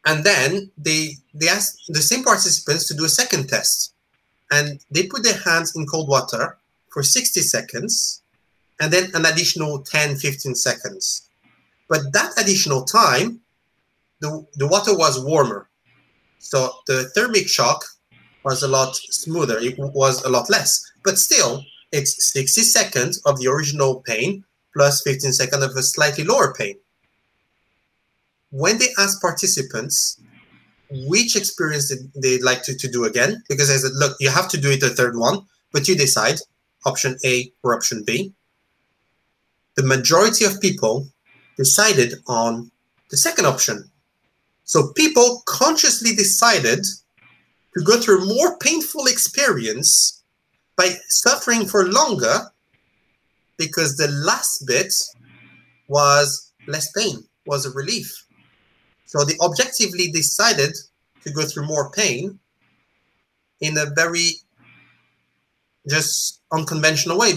And 0.06 0.24
then 0.24 0.70
they 0.76 1.16
they 1.34 1.48
asked 1.48 1.80
the 1.88 2.02
same 2.02 2.24
participants 2.24 2.86
to 2.88 2.94
do 2.94 3.04
a 3.04 3.08
second 3.08 3.48
test. 3.48 3.94
And 4.50 4.80
they 4.90 5.04
put 5.06 5.22
their 5.22 5.38
hands 5.38 5.74
in 5.76 5.86
cold 5.86 6.08
water 6.08 6.58
for 6.90 7.02
60 7.02 7.40
seconds. 7.40 8.18
and 8.80 8.92
then 8.92 9.10
an 9.14 9.24
additional 9.26 9.82
10, 9.82 10.16
15 10.16 10.56
seconds. 10.56 11.28
But 11.88 12.12
that 12.14 12.32
additional 12.40 12.84
time, 12.84 13.40
the, 14.20 14.44
the 14.56 14.66
water 14.66 14.96
was 14.96 15.24
warmer. 15.24 15.68
So 16.40 16.70
the 16.88 17.04
thermic 17.14 17.48
shock 17.48 17.84
was 18.44 18.64
a 18.64 18.68
lot 18.68 18.96
smoother. 18.96 19.58
It 19.58 19.78
was 19.78 20.24
a 20.24 20.30
lot 20.30 20.50
less. 20.50 20.91
But 21.04 21.18
still, 21.18 21.64
it's 21.90 22.32
60 22.32 22.62
seconds 22.62 23.18
of 23.26 23.38
the 23.38 23.48
original 23.48 24.00
pain 24.00 24.44
plus 24.74 25.02
15 25.02 25.32
seconds 25.32 25.62
of 25.62 25.76
a 25.76 25.82
slightly 25.82 26.24
lower 26.24 26.54
pain. 26.54 26.76
When 28.50 28.78
they 28.78 28.88
asked 28.98 29.20
participants 29.20 30.20
which 31.06 31.36
experience 31.36 31.92
they'd 32.14 32.42
like 32.42 32.62
to, 32.64 32.76
to 32.76 32.88
do 32.88 33.04
again, 33.04 33.42
because 33.48 33.70
I 33.70 33.76
said, 33.76 33.92
look, 33.94 34.16
you 34.20 34.30
have 34.30 34.48
to 34.48 34.60
do 34.60 34.70
it 34.70 34.82
a 34.82 34.90
third 34.90 35.16
one, 35.16 35.46
but 35.72 35.88
you 35.88 35.96
decide 35.96 36.38
option 36.84 37.16
A 37.24 37.50
or 37.62 37.74
option 37.74 38.02
B. 38.04 38.32
The 39.76 39.82
majority 39.82 40.44
of 40.44 40.60
people 40.60 41.08
decided 41.56 42.14
on 42.26 42.70
the 43.10 43.16
second 43.16 43.46
option. 43.46 43.90
So 44.64 44.92
people 44.92 45.42
consciously 45.46 46.14
decided 46.14 46.84
to 47.74 47.84
go 47.84 47.98
through 47.98 48.22
a 48.22 48.26
more 48.26 48.58
painful 48.58 49.06
experience 49.06 50.21
by 50.76 50.94
suffering 51.08 51.66
for 51.66 51.86
longer 51.88 52.40
because 53.56 53.96
the 53.96 54.08
last 54.08 54.66
bit 54.66 54.92
was 55.88 56.52
less 56.66 56.90
pain, 56.92 57.24
was 57.46 57.66
a 57.66 57.70
relief. 57.70 58.26
So 59.06 59.24
they 59.24 59.34
objectively 59.40 60.10
decided 60.10 60.74
to 61.22 61.30
go 61.30 61.42
through 61.42 61.66
more 61.66 61.90
pain 61.90 62.38
in 63.60 63.76
a 63.76 63.86
very 63.94 64.30
just 65.88 66.40
unconventional 66.52 67.18
way. 67.18 67.32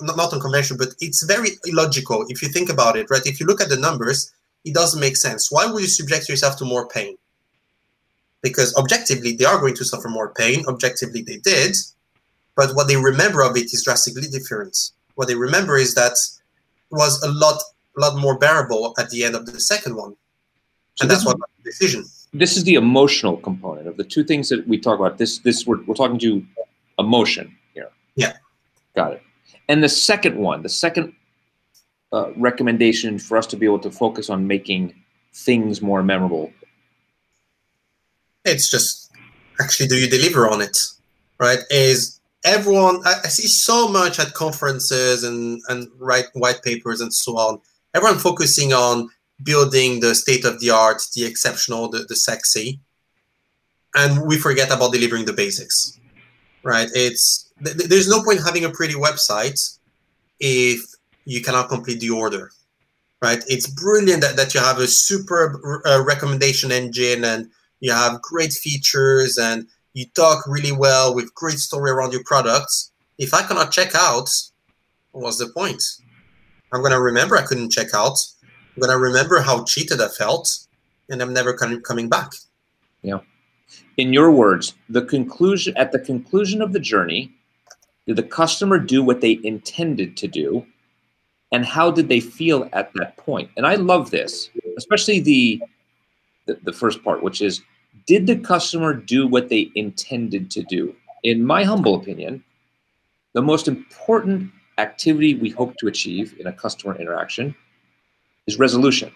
Not 0.00 0.32
unconventional, 0.32 0.78
but 0.78 0.94
it's 1.00 1.22
very 1.22 1.50
illogical 1.64 2.26
if 2.28 2.42
you 2.42 2.48
think 2.48 2.68
about 2.70 2.96
it, 2.96 3.08
right? 3.10 3.24
If 3.24 3.38
you 3.40 3.46
look 3.46 3.60
at 3.60 3.68
the 3.68 3.76
numbers, 3.76 4.32
it 4.64 4.74
doesn't 4.74 5.00
make 5.00 5.16
sense. 5.16 5.50
Why 5.50 5.66
would 5.66 5.82
you 5.82 5.88
subject 5.88 6.28
yourself 6.28 6.56
to 6.58 6.64
more 6.64 6.88
pain? 6.88 7.16
Because 8.42 8.74
objectively, 8.76 9.32
they 9.32 9.44
are 9.44 9.60
going 9.60 9.74
to 9.76 9.84
suffer 9.84 10.08
more 10.08 10.32
pain. 10.34 10.64
Objectively, 10.66 11.22
they 11.22 11.38
did. 11.38 11.76
But 12.56 12.74
what 12.74 12.88
they 12.88 12.96
remember 12.96 13.42
of 13.42 13.56
it 13.56 13.72
is 13.72 13.84
drastically 13.84 14.28
different. 14.28 14.76
What 15.14 15.28
they 15.28 15.34
remember 15.34 15.76
is 15.76 15.94
that 15.94 16.12
it 16.12 16.94
was 16.94 17.22
a 17.22 17.30
lot, 17.30 17.60
a 17.96 18.00
lot 18.00 18.16
more 18.18 18.38
bearable 18.38 18.94
at 18.98 19.10
the 19.10 19.24
end 19.24 19.34
of 19.34 19.46
the 19.46 19.60
second 19.60 19.96
one. 19.96 20.16
So 20.94 21.02
and 21.02 21.10
that's 21.10 21.24
what 21.26 21.36
the 21.38 21.70
decision. 21.70 22.04
This 22.32 22.56
is 22.56 22.64
the 22.64 22.74
emotional 22.74 23.36
component 23.36 23.86
of 23.86 23.96
the 23.96 24.04
two 24.04 24.24
things 24.24 24.48
that 24.48 24.66
we 24.66 24.78
talk 24.78 24.98
about. 24.98 25.18
This, 25.18 25.38
this 25.38 25.66
we're, 25.66 25.82
we're 25.84 25.94
talking 25.94 26.18
to 26.20 26.44
emotion 26.98 27.54
here. 27.74 27.90
Yeah. 28.14 28.32
Got 28.94 29.12
it. 29.14 29.22
And 29.68 29.82
the 29.82 29.88
second 29.88 30.38
one, 30.38 30.62
the 30.62 30.68
second 30.68 31.12
uh, 32.12 32.32
recommendation 32.36 33.18
for 33.18 33.36
us 33.36 33.46
to 33.48 33.56
be 33.56 33.66
able 33.66 33.78
to 33.80 33.90
focus 33.90 34.30
on 34.30 34.46
making 34.46 34.94
things 35.34 35.82
more 35.82 36.02
memorable? 36.02 36.52
It's 38.44 38.70
just 38.70 39.10
actually, 39.60 39.88
do 39.88 39.96
you 39.96 40.08
deliver 40.08 40.48
on 40.48 40.62
it? 40.62 40.76
Right? 41.38 41.58
Is 41.70 42.15
everyone, 42.46 43.02
I, 43.04 43.28
see 43.28 43.48
so 43.48 43.88
much 43.88 44.18
at 44.18 44.32
conferences 44.32 45.24
and, 45.24 45.60
and 45.68 45.88
write 45.98 46.26
white 46.32 46.62
papers 46.62 47.00
and 47.00 47.12
so 47.12 47.36
on, 47.36 47.60
everyone 47.94 48.18
focusing 48.18 48.72
on 48.72 49.10
building 49.42 50.00
the 50.00 50.14
state 50.14 50.44
of 50.44 50.60
the 50.60 50.70
art, 50.70 51.02
the 51.14 51.26
exceptional, 51.26 51.88
the, 51.88 52.06
the 52.08 52.16
sexy. 52.16 52.80
And 53.94 54.26
we 54.26 54.38
forget 54.38 54.70
about 54.70 54.92
delivering 54.92 55.24
the 55.24 55.32
basics, 55.32 55.98
right? 56.62 56.88
It's 56.94 57.50
th- 57.64 57.76
there's 57.76 58.08
no 58.08 58.22
point 58.22 58.44
having 58.44 58.64
a 58.64 58.70
pretty 58.70 58.94
website 58.94 59.78
if 60.38 60.80
you 61.24 61.42
cannot 61.42 61.68
complete 61.68 62.00
the 62.00 62.10
order, 62.10 62.50
right? 63.20 63.42
It's 63.48 63.66
brilliant 63.66 64.22
that, 64.22 64.36
that 64.36 64.54
you 64.54 64.60
have 64.60 64.78
a 64.78 64.86
superb 64.86 65.60
uh, 65.84 66.02
recommendation 66.04 66.70
engine 66.70 67.24
and 67.24 67.50
you 67.80 67.92
have 67.92 68.22
great 68.22 68.52
features 68.52 69.36
and 69.36 69.66
you 69.96 70.04
talk 70.14 70.46
really 70.46 70.72
well 70.72 71.14
with 71.14 71.34
great 71.34 71.58
story 71.58 71.90
around 71.90 72.12
your 72.12 72.22
products. 72.26 72.92
If 73.16 73.32
I 73.32 73.42
cannot 73.42 73.72
check 73.72 73.94
out, 73.94 74.28
what's 75.12 75.38
the 75.38 75.48
point? 75.48 75.82
I'm 76.70 76.82
gonna 76.82 77.00
remember 77.00 77.38
I 77.38 77.46
couldn't 77.46 77.72
check 77.72 77.94
out. 77.94 78.18
I'm 78.42 78.82
gonna 78.82 78.98
remember 78.98 79.40
how 79.40 79.64
cheated 79.64 80.02
I 80.02 80.08
felt, 80.08 80.66
and 81.08 81.22
I'm 81.22 81.32
never 81.32 81.54
com- 81.54 81.80
coming 81.80 82.10
back. 82.10 82.32
Yeah. 83.00 83.20
In 83.96 84.12
your 84.12 84.30
words, 84.32 84.74
the 84.90 85.00
conclusion 85.00 85.74
at 85.78 85.92
the 85.92 85.98
conclusion 85.98 86.60
of 86.60 86.74
the 86.74 86.80
journey, 86.80 87.32
did 88.06 88.16
the 88.16 88.22
customer 88.22 88.78
do 88.78 89.02
what 89.02 89.22
they 89.22 89.40
intended 89.44 90.14
to 90.18 90.28
do, 90.28 90.66
and 91.52 91.64
how 91.64 91.90
did 91.90 92.10
they 92.10 92.20
feel 92.20 92.68
at 92.74 92.92
that 92.96 93.16
point? 93.16 93.50
And 93.56 93.66
I 93.66 93.76
love 93.76 94.10
this, 94.10 94.50
especially 94.76 95.20
the, 95.20 95.62
the, 96.44 96.58
the 96.64 96.72
first 96.74 97.02
part, 97.02 97.22
which 97.22 97.40
is 97.40 97.62
did 98.06 98.26
the 98.26 98.36
customer 98.36 98.92
do 98.94 99.26
what 99.26 99.48
they 99.48 99.70
intended 99.74 100.50
to 100.52 100.62
do? 100.62 100.94
In 101.22 101.44
my 101.44 101.64
humble 101.64 101.94
opinion, 101.94 102.44
the 103.32 103.42
most 103.42 103.68
important 103.68 104.50
activity 104.78 105.34
we 105.34 105.50
hope 105.50 105.76
to 105.78 105.88
achieve 105.88 106.34
in 106.38 106.46
a 106.46 106.52
customer 106.52 106.96
interaction 106.96 107.54
is 108.46 108.58
resolution. 108.58 109.12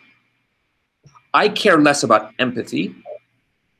I 1.35 1.49
care 1.49 1.79
less 1.81 2.03
about 2.03 2.33
empathy. 2.39 2.95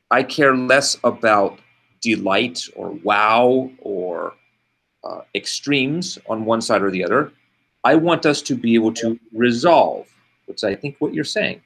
I 0.09 0.23
care 0.23 0.55
less 0.55 0.97
about 1.03 1.59
delight 2.01 2.61
or 2.75 2.91
wow 3.03 3.69
or 3.79 4.33
uh, 5.03 5.21
extremes 5.35 6.17
on 6.29 6.45
one 6.45 6.61
side 6.61 6.81
or 6.81 6.91
the 6.91 7.03
other. 7.03 7.31
I 7.83 7.95
want 7.95 8.25
us 8.25 8.41
to 8.43 8.55
be 8.55 8.75
able 8.75 8.93
to 8.95 9.19
resolve, 9.33 10.07
which 10.45 10.63
I 10.63 10.75
think 10.75 10.95
what 10.99 11.13
you're 11.13 11.23
saying. 11.23 11.61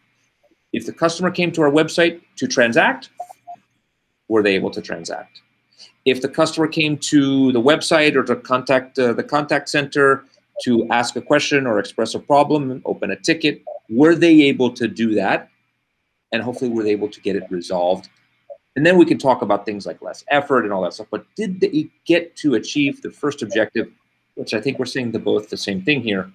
If 0.76 0.86
the 0.86 0.94
customer 0.94 1.32
came 1.32 1.52
to 1.54 1.62
our 1.62 1.72
website 1.72 2.22
to 2.36 2.48
transact, 2.48 3.10
were 4.28 4.44
they 4.44 4.56
able 4.56 4.72
to 4.72 4.82
transact? 4.82 5.42
If 6.06 6.22
the 6.22 6.30
customer 6.30 6.68
came 6.68 6.98
to 7.14 7.52
the 7.52 7.62
website 7.62 8.16
or 8.16 8.24
to 8.24 8.36
contact 8.36 9.00
uh, 9.00 9.14
the 9.14 9.24
contact 9.24 9.70
center 9.70 10.26
to 10.64 10.88
ask 10.90 11.16
a 11.16 11.22
question 11.22 11.66
or 11.66 11.80
express 11.80 12.14
a 12.14 12.20
problem, 12.20 12.72
and 12.72 12.82
open 12.86 13.12
a 13.12 13.16
ticket, 13.16 13.62
were 13.90 14.16
they 14.16 14.42
able 14.44 14.72
to 14.74 14.88
do 14.88 15.16
that? 15.16 15.50
And 16.32 16.44
hopefully 16.44 16.70
were 16.70 16.84
they 16.84 16.92
able 16.92 17.10
to 17.10 17.22
get 17.22 17.36
it 17.36 17.44
resolved? 17.50 18.10
And 18.76 18.86
then 18.86 18.98
we 18.98 19.06
can 19.06 19.18
talk 19.18 19.42
about 19.42 19.66
things 19.66 19.86
like 19.86 20.02
less 20.02 20.24
effort 20.28 20.64
and 20.66 20.74
all 20.74 20.82
that 20.84 20.94
stuff. 20.94 21.08
But 21.10 21.26
did 21.36 21.62
they 21.62 21.90
get 22.06 22.36
to 22.38 22.56
achieve 22.56 23.02
the 23.02 23.12
first 23.12 23.42
objective 23.42 23.88
which 24.36 24.54
I 24.54 24.62
think 24.62 24.78
we're 24.78 24.86
saying 24.86 25.12
the 25.12 25.20
both 25.20 25.50
the 25.50 25.58
same 25.58 25.82
thing 25.82 26.02
here. 26.02 26.32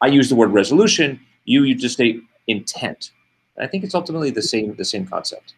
I 0.00 0.08
use 0.08 0.28
the 0.28 0.34
word 0.34 0.52
resolution. 0.52 1.20
You 1.44 1.62
you 1.64 1.74
just 1.74 1.96
say 1.96 2.20
intent. 2.46 3.12
I 3.58 3.66
think 3.66 3.84
it's 3.84 3.94
ultimately 3.94 4.30
the 4.30 4.42
same 4.42 4.74
the 4.76 4.84
same 4.84 5.06
concept. 5.06 5.54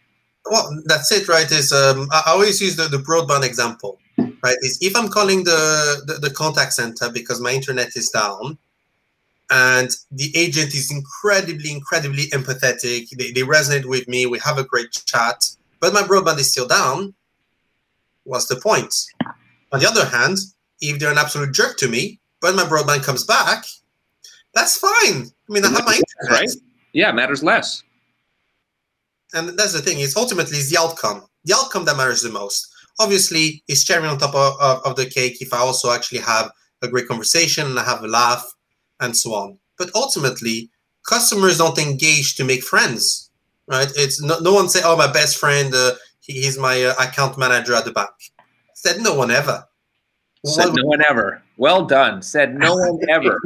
Well, 0.50 0.82
that's 0.84 1.10
it, 1.10 1.28
right? 1.28 1.50
Is 1.50 1.72
um, 1.72 2.08
I 2.12 2.22
always 2.26 2.60
use 2.60 2.76
the, 2.76 2.84
the 2.88 2.98
broadband 2.98 3.44
example, 3.44 3.98
right? 4.18 4.56
Is 4.60 4.78
if 4.82 4.94
I'm 4.96 5.08
calling 5.08 5.44
the, 5.44 6.02
the 6.06 6.14
the 6.14 6.30
contact 6.30 6.74
center 6.74 7.10
because 7.10 7.40
my 7.40 7.52
internet 7.52 7.96
is 7.96 8.10
down, 8.10 8.58
and 9.50 9.90
the 10.10 10.32
agent 10.36 10.74
is 10.74 10.90
incredibly 10.90 11.70
incredibly 11.70 12.24
empathetic. 12.28 13.08
They, 13.10 13.30
they 13.30 13.42
resonate 13.42 13.86
with 13.86 14.08
me. 14.08 14.26
We 14.26 14.38
have 14.40 14.58
a 14.58 14.64
great 14.64 14.90
chat, 14.92 15.48
but 15.80 15.94
my 15.94 16.02
broadband 16.02 16.38
is 16.38 16.50
still 16.50 16.66
down. 16.66 17.14
What's 18.24 18.46
the 18.46 18.56
point? 18.56 18.94
On 19.72 19.80
the 19.80 19.86
other 19.86 20.04
hand, 20.06 20.38
if 20.80 20.98
they're 20.98 21.12
an 21.12 21.18
absolute 21.18 21.52
jerk 21.52 21.76
to 21.78 21.88
me, 21.88 22.20
but 22.40 22.54
my 22.54 22.64
broadband 22.64 23.04
comes 23.04 23.24
back, 23.24 23.64
that's 24.54 24.76
fine. 24.76 25.30
I 25.48 25.52
mean, 25.52 25.64
I 25.64 25.70
have 25.70 25.84
my 25.84 25.94
internet. 25.94 26.40
Right? 26.40 26.50
Yeah, 26.92 27.12
matters 27.12 27.42
less. 27.42 27.82
And 29.34 29.58
that's 29.58 29.72
the 29.72 29.82
thing. 29.82 30.00
Is 30.00 30.16
ultimately 30.16 30.58
it's 30.58 30.70
the 30.70 30.78
outcome. 30.78 31.26
The 31.44 31.54
outcome 31.54 31.84
that 31.84 31.96
matters 31.96 32.22
the 32.22 32.30
most. 32.30 32.68
Obviously, 32.98 33.62
it's 33.68 33.84
cherry 33.84 34.06
on 34.06 34.18
top 34.18 34.34
of, 34.34 34.54
of, 34.60 34.86
of 34.86 34.96
the 34.96 35.06
cake 35.06 35.42
if 35.42 35.52
I 35.52 35.58
also 35.58 35.90
actually 35.90 36.20
have 36.20 36.50
a 36.80 36.88
great 36.88 37.08
conversation 37.08 37.66
and 37.66 37.78
I 37.78 37.84
have 37.84 38.02
a 38.02 38.08
laugh 38.08 38.44
and 39.00 39.16
so 39.16 39.34
on. 39.34 39.58
But 39.76 39.90
ultimately, 39.94 40.70
customers 41.06 41.58
don't 41.58 41.78
engage 41.78 42.36
to 42.36 42.44
make 42.44 42.62
friends, 42.62 43.30
right? 43.66 43.90
It's 43.96 44.22
no, 44.22 44.38
no 44.38 44.54
one 44.54 44.68
say, 44.68 44.80
"Oh, 44.84 44.96
my 44.96 45.12
best 45.12 45.36
friend, 45.36 45.74
uh, 45.74 45.94
he, 46.20 46.42
he's 46.42 46.58
my 46.58 46.84
uh, 46.84 46.94
account 47.00 47.36
manager 47.36 47.74
at 47.74 47.84
the 47.84 47.92
bank." 47.92 48.10
Said 48.74 49.00
no 49.00 49.14
one 49.14 49.30
ever. 49.30 49.66
Said 50.46 50.74
no 50.74 50.84
one 50.86 51.02
ever. 51.08 51.42
Well 51.56 51.84
done. 51.84 52.22
Said 52.22 52.54
no 52.56 52.74
one 52.74 52.98
ever. 53.08 53.40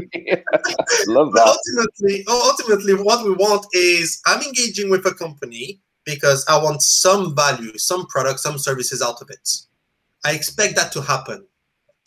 Love 1.07 1.33
that. 1.33 1.59
Ultimately, 1.59 2.25
ultimately, 2.29 2.95
what 2.95 3.25
we 3.25 3.33
want 3.33 3.67
is 3.73 4.21
I'm 4.27 4.43
engaging 4.43 4.91
with 4.91 5.07
a 5.07 5.15
company 5.15 5.81
because 6.05 6.45
I 6.49 6.63
want 6.63 6.83
some 6.83 7.37
value, 7.37 7.77
some 7.77 8.07
product, 8.07 8.41
some 8.41 8.59
services 8.59 9.03
out 9.03 9.21
of 9.21 9.29
it. 9.31 9.49
I 10.25 10.33
expect 10.33 10.77
that 10.77 10.93
to 10.93 11.03
happen. 11.03 11.47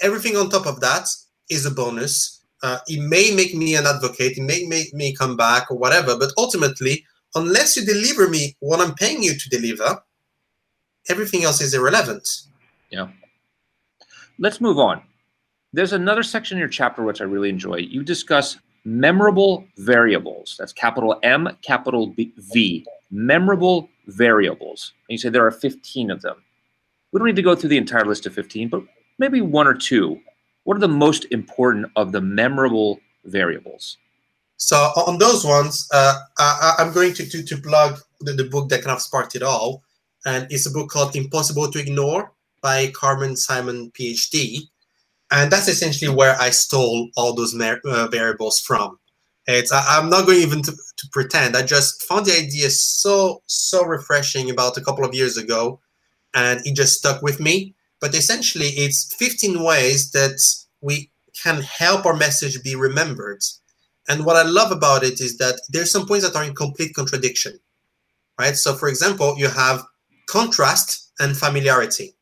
Everything 0.01 0.35
on 0.35 0.49
top 0.49 0.65
of 0.65 0.79
that 0.81 1.07
is 1.49 1.65
a 1.65 1.71
bonus. 1.71 2.43
Uh, 2.63 2.79
it 2.87 3.01
may 3.01 3.33
make 3.35 3.55
me 3.55 3.75
an 3.75 3.85
advocate, 3.85 4.37
it 4.37 4.41
may 4.41 4.65
make 4.67 4.93
me 4.93 5.15
come 5.15 5.35
back 5.35 5.71
or 5.71 5.77
whatever, 5.77 6.17
but 6.17 6.31
ultimately, 6.37 7.03
unless 7.33 7.75
you 7.75 7.83
deliver 7.83 8.27
me 8.27 8.55
what 8.59 8.79
I'm 8.79 8.93
paying 8.93 9.23
you 9.23 9.33
to 9.35 9.49
deliver, 9.49 10.03
everything 11.09 11.43
else 11.43 11.59
is 11.59 11.73
irrelevant. 11.73 12.27
Yeah 12.91 13.07
let's 14.41 14.59
move 14.59 14.77
on. 14.77 15.01
There's 15.73 15.93
another 15.93 16.23
section 16.23 16.57
in 16.57 16.59
your 16.59 16.69
chapter 16.69 17.03
which 17.03 17.21
I 17.21 17.25
really 17.25 17.49
enjoy. 17.49 17.77
You 17.77 18.03
discuss 18.03 18.57
memorable 18.83 19.65
variables. 19.77 20.55
That's 20.59 20.73
capital 20.73 21.19
M, 21.23 21.49
capital 21.61 22.07
B, 22.07 22.33
V. 22.37 22.85
Memorable 23.09 23.89
variables. 24.07 24.93
And 25.07 25.13
you 25.13 25.17
say 25.17 25.29
there 25.29 25.45
are 25.45 25.51
15 25.51 26.11
of 26.11 26.21
them. 26.21 26.43
We 27.11 27.19
don't 27.19 27.27
need 27.27 27.35
to 27.35 27.41
go 27.41 27.55
through 27.55 27.69
the 27.69 27.77
entire 27.77 28.05
list 28.05 28.25
of 28.25 28.33
15, 28.33 28.69
but 28.69 28.83
maybe 29.17 29.41
one 29.41 29.67
or 29.67 29.73
two. 29.73 30.19
What 30.63 30.77
are 30.77 30.81
the 30.81 30.87
most 30.87 31.25
important 31.31 31.87
of 31.95 32.11
the 32.11 32.21
memorable 32.21 32.99
variables? 33.25 33.97
So 34.57 34.77
on 34.77 35.17
those 35.17 35.43
ones, 35.43 35.87
uh, 35.91 36.19
I, 36.37 36.75
am 36.79 36.93
going 36.93 37.13
to, 37.15 37.27
to, 37.27 37.43
to 37.43 37.57
plug 37.57 37.99
the, 38.19 38.33
the, 38.33 38.43
book 38.43 38.69
that 38.69 38.83
kind 38.83 38.95
of 38.95 39.01
sparked 39.01 39.35
it 39.35 39.41
all. 39.41 39.81
And 40.25 40.45
it's 40.51 40.67
a 40.67 40.71
book 40.71 40.89
called 40.89 41.15
Impossible 41.15 41.71
to 41.71 41.79
Ignore 41.79 42.31
by 42.61 42.91
Carmen 42.91 43.35
Simon, 43.35 43.91
PhD. 43.91 44.67
And 45.31 45.51
that's 45.51 45.67
essentially 45.67 46.13
where 46.13 46.35
I 46.39 46.49
stole 46.49 47.09
all 47.15 47.33
those 47.33 47.55
uh, 47.59 48.07
variables 48.11 48.59
from. 48.59 48.99
It's 49.47 49.71
I, 49.71 49.97
am 49.97 50.09
not 50.09 50.25
going 50.25 50.41
even 50.41 50.61
to, 50.61 50.71
to 50.71 51.07
pretend. 51.11 51.55
I 51.55 51.63
just 51.63 52.03
found 52.03 52.25
the 52.25 52.37
idea 52.37 52.69
so, 52.69 53.41
so 53.47 53.85
refreshing 53.85 54.49
about 54.49 54.77
a 54.77 54.81
couple 54.81 55.05
of 55.05 55.15
years 55.15 55.37
ago. 55.37 55.79
And 56.33 56.61
it 56.65 56.75
just 56.75 56.97
stuck 56.97 57.21
with 57.21 57.39
me. 57.39 57.75
But 57.99 58.15
essentially, 58.15 58.67
it's 58.67 59.13
15 59.15 59.63
ways 59.63 60.11
that 60.11 60.39
we 60.81 61.11
can 61.41 61.61
help 61.61 62.05
our 62.05 62.15
message 62.15 62.61
be 62.63 62.75
remembered 62.75 63.41
and 64.07 64.25
what 64.25 64.35
I 64.35 64.43
love 64.43 64.71
about 64.71 65.03
it 65.03 65.21
is 65.21 65.37
that 65.37 65.61
there's 65.69 65.91
some 65.91 66.05
points 66.05 66.25
that 66.25 66.35
are 66.35 66.43
in 66.43 66.55
complete 66.55 66.93
contradiction, 66.93 67.59
right? 68.39 68.55
So, 68.55 68.73
for 68.73 68.89
example, 68.89 69.35
you 69.37 69.47
have 69.47 69.85
contrast 70.27 71.11
and 71.19 71.37
familiarity, 71.37 72.15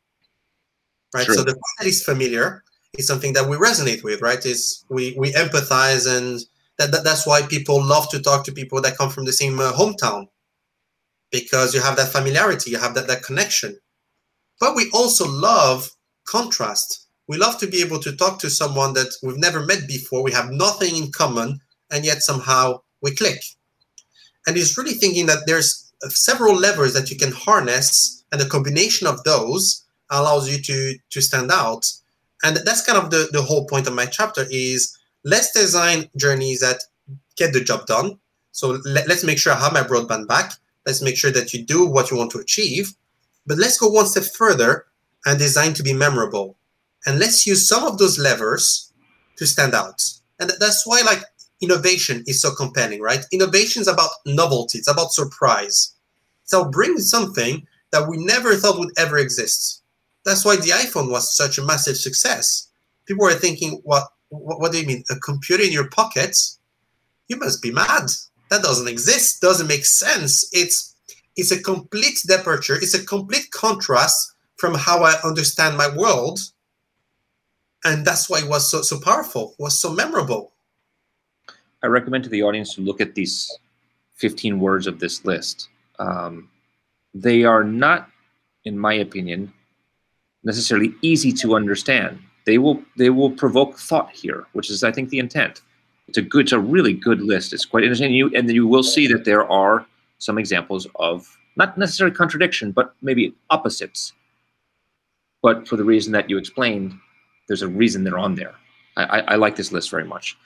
right? 1.15 1.25
Sure. 1.25 1.35
So 1.35 1.43
the 1.43 1.53
fact 1.53 1.79
that 1.79 1.87
is 1.87 2.03
familiar 2.03 2.63
is 2.97 3.07
something 3.07 3.33
that 3.33 3.47
we 3.47 3.55
resonate 3.57 4.03
with, 4.03 4.21
right? 4.21 4.43
Is 4.45 4.83
we 4.89 5.15
we 5.17 5.31
empathize, 5.33 6.07
and 6.07 6.39
that, 6.77 6.91
that 6.91 7.03
that's 7.03 7.27
why 7.27 7.41
people 7.43 7.83
love 7.83 8.09
to 8.09 8.21
talk 8.21 8.43
to 8.45 8.51
people 8.51 8.81
that 8.81 8.97
come 8.97 9.09
from 9.09 9.25
the 9.25 9.33
same 9.33 9.59
uh, 9.59 9.71
hometown 9.73 10.27
because 11.31 11.75
you 11.75 11.81
have 11.81 11.95
that 11.97 12.11
familiarity, 12.11 12.71
you 12.71 12.79
have 12.79 12.95
that 12.95 13.07
that 13.07 13.23
connection. 13.23 13.77
But 14.59 14.75
we 14.75 14.89
also 14.93 15.27
love 15.27 15.89
contrast. 16.25 17.07
We 17.27 17.37
love 17.37 17.57
to 17.59 17.67
be 17.67 17.81
able 17.81 17.99
to 17.99 18.15
talk 18.15 18.39
to 18.39 18.49
someone 18.49 18.93
that 18.93 19.13
we've 19.21 19.37
never 19.37 19.65
met 19.65 19.87
before. 19.87 20.23
We 20.23 20.31
have 20.31 20.49
nothing 20.49 20.95
in 20.95 21.11
common, 21.11 21.59
and 21.91 22.03
yet 22.03 22.23
somehow 22.23 22.81
we 23.01 23.11
click. 23.15 23.39
And 24.47 24.57
he's 24.57 24.77
really 24.77 24.93
thinking 24.93 25.27
that 25.27 25.43
there's 25.45 25.91
several 26.09 26.55
levers 26.55 26.93
that 26.93 27.11
you 27.11 27.17
can 27.17 27.31
harness, 27.31 28.23
and 28.31 28.41
the 28.41 28.49
combination 28.49 29.05
of 29.07 29.23
those 29.23 29.85
allows 30.09 30.49
you 30.49 30.61
to 30.63 30.95
to 31.11 31.21
stand 31.21 31.51
out. 31.51 31.85
And 32.43 32.57
that's 32.57 32.85
kind 32.85 32.97
of 32.97 33.09
the, 33.09 33.29
the 33.31 33.41
whole 33.41 33.65
point 33.65 33.87
of 33.87 33.93
my 33.93 34.05
chapter 34.05 34.45
is 34.49 34.97
let's 35.23 35.51
design 35.51 36.09
journeys 36.15 36.61
that 36.61 36.83
get 37.35 37.53
the 37.53 37.61
job 37.61 37.85
done. 37.85 38.19
So 38.51 38.79
let, 38.85 39.07
let's 39.07 39.23
make 39.23 39.37
sure 39.37 39.53
I 39.53 39.59
have 39.59 39.73
my 39.73 39.83
broadband 39.83 40.27
back. 40.27 40.53
Let's 40.85 41.01
make 41.01 41.17
sure 41.17 41.31
that 41.31 41.53
you 41.53 41.63
do 41.63 41.85
what 41.85 42.11
you 42.11 42.17
want 42.17 42.31
to 42.31 42.39
achieve. 42.39 42.93
But 43.45 43.57
let's 43.57 43.77
go 43.77 43.89
one 43.89 44.05
step 44.05 44.23
further 44.23 44.85
and 45.25 45.37
design 45.37 45.73
to 45.75 45.83
be 45.83 45.93
memorable. 45.93 46.55
And 47.05 47.19
let's 47.19 47.45
use 47.45 47.67
some 47.67 47.83
of 47.85 47.97
those 47.97 48.19
levers 48.19 48.91
to 49.37 49.47
stand 49.47 49.73
out. 49.73 50.01
And 50.39 50.51
that's 50.59 50.85
why, 50.85 51.01
like, 51.01 51.23
innovation 51.61 52.23
is 52.27 52.41
so 52.41 52.51
compelling, 52.53 53.01
right? 53.01 53.25
Innovation 53.31 53.81
is 53.81 53.87
about 53.87 54.09
novelty, 54.25 54.77
it's 54.79 54.89
about 54.89 55.11
surprise. 55.11 55.95
So 56.43 56.65
bring 56.65 56.97
something 56.97 57.67
that 57.91 58.07
we 58.07 58.17
never 58.17 58.55
thought 58.55 58.79
would 58.79 58.93
ever 58.97 59.17
exist. 59.17 59.78
That's 60.25 60.45
why 60.45 60.57
the 60.57 60.69
iPhone 60.69 61.09
was 61.09 61.35
such 61.35 61.57
a 61.57 61.65
massive 61.65 61.97
success. 61.97 62.67
People 63.05 63.23
were 63.23 63.33
thinking, 63.33 63.81
what, 63.83 64.03
what, 64.29 64.59
what 64.59 64.71
do 64.71 64.79
you 64.79 64.85
mean? 64.85 65.03
A 65.09 65.15
computer 65.15 65.63
in 65.63 65.71
your 65.71 65.89
pocket? 65.89 66.37
You 67.27 67.37
must 67.37 67.61
be 67.61 67.71
mad. 67.71 68.09
That 68.49 68.63
doesn't 68.63 68.87
exist, 68.87 69.41
doesn't 69.41 69.67
make 69.67 69.85
sense. 69.85 70.49
It's 70.51 70.95
it's 71.35 71.51
a 71.51 71.61
complete 71.61 72.19
departure, 72.27 72.75
it's 72.75 72.93
a 72.93 73.05
complete 73.05 73.51
contrast 73.51 74.33
from 74.57 74.73
how 74.73 75.03
I 75.03 75.15
understand 75.23 75.77
my 75.77 75.87
world. 75.95 76.39
And 77.85 78.05
that's 78.05 78.29
why 78.29 78.39
it 78.39 78.49
was 78.49 78.69
so 78.69 78.81
so 78.81 78.99
powerful, 78.99 79.55
was 79.57 79.79
so 79.79 79.93
memorable. 79.93 80.51
I 81.81 81.87
recommend 81.87 82.25
to 82.25 82.29
the 82.29 82.43
audience 82.43 82.75
to 82.75 82.81
look 82.81 82.99
at 82.99 83.15
these 83.15 83.49
15 84.15 84.59
words 84.59 84.85
of 84.85 84.99
this 84.99 85.23
list. 85.23 85.69
Um, 85.97 86.49
they 87.13 87.45
are 87.45 87.63
not, 87.63 88.09
in 88.65 88.77
my 88.77 88.93
opinion, 88.95 89.53
necessarily 90.43 90.93
easy 91.01 91.31
to 91.33 91.55
understand. 91.55 92.19
They 92.45 92.57
will 92.57 92.81
they 92.97 93.09
will 93.09 93.31
provoke 93.31 93.77
thought 93.77 94.11
here, 94.11 94.45
which 94.53 94.69
is 94.69 94.83
I 94.83 94.91
think 94.91 95.09
the 95.09 95.19
intent. 95.19 95.61
It's 96.07 96.17
a 96.17 96.23
good, 96.23 96.45
it's 96.45 96.51
a 96.51 96.59
really 96.59 96.93
good 96.93 97.21
list. 97.21 97.53
It's 97.53 97.65
quite 97.65 97.83
interesting. 97.83 98.11
You 98.11 98.31
and 98.35 98.49
you 98.49 98.67
will 98.67 98.83
see 98.83 99.07
that 99.07 99.25
there 99.25 99.45
are 99.49 99.85
some 100.17 100.37
examples 100.37 100.87
of 100.95 101.37
not 101.55 101.77
necessarily 101.77 102.15
contradiction, 102.15 102.71
but 102.71 102.95
maybe 103.01 103.33
opposites. 103.49 104.13
But 105.41 105.67
for 105.67 105.75
the 105.77 105.83
reason 105.83 106.11
that 106.13 106.29
you 106.29 106.37
explained, 106.37 106.93
there's 107.47 107.61
a 107.61 107.67
reason 107.67 108.03
they're 108.03 108.17
on 108.17 108.35
there. 108.35 108.55
I, 108.97 109.21
I, 109.21 109.35
like 109.35 109.55
this 109.55 109.71
list 109.71 109.89
very 109.91 110.03
much. 110.03 110.37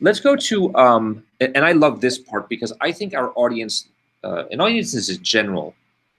Let's 0.00 0.18
go 0.18 0.34
to, 0.34 0.74
um, 0.74 1.22
and 1.40 1.58
I 1.58 1.72
love 1.72 2.00
this 2.00 2.18
part 2.18 2.48
because 2.48 2.72
I 2.80 2.90
think 2.90 3.14
our 3.14 3.32
audience, 3.36 3.86
uh, 4.24 4.44
and 4.50 4.60
audiences 4.60 5.08
in 5.10 5.22
general, 5.22 5.74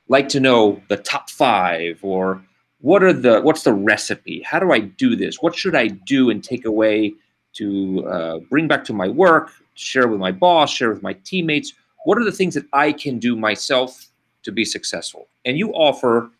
like 0.08 0.30
to 0.30 0.40
know 0.40 0.82
the 0.88 0.98
top 0.98 1.30
five 1.30 2.00
or 2.02 2.42
what 2.82 3.04
are 3.04 3.14
the 3.14 3.42
what's 3.42 3.64
the 3.64 3.74
recipe? 3.74 4.42
How 4.42 4.60
do 4.60 4.72
I 4.72 4.80
do 4.80 5.16
this? 5.16 5.42
What 5.42 5.56
should 5.56 5.76
I 5.76 5.88
do 5.88 6.30
and 6.30 6.44
take 6.44 6.66
away 6.66 7.14
to 7.54 8.08
uh, 8.08 8.40
bring 8.50 8.68
back 8.68 8.84
to 8.86 8.94
my 8.94 9.08
work, 9.08 9.52
share 9.76 10.08
with 10.08 10.20
my 10.20 10.32
boss, 10.32 10.72
share 10.72 10.90
with 10.90 11.04
my 11.04 11.14
teammates? 11.24 11.74
What 12.06 12.18
are 12.18 12.26
the 12.26 12.32
things 12.32 12.56
that 12.56 12.66
I 12.74 12.92
can 12.92 13.20
do 13.20 13.36
myself 13.36 14.08
to 14.44 14.52
be 14.52 14.66
successful? 14.66 15.28
And 15.46 15.58
you 15.58 15.72
offer 15.74 16.32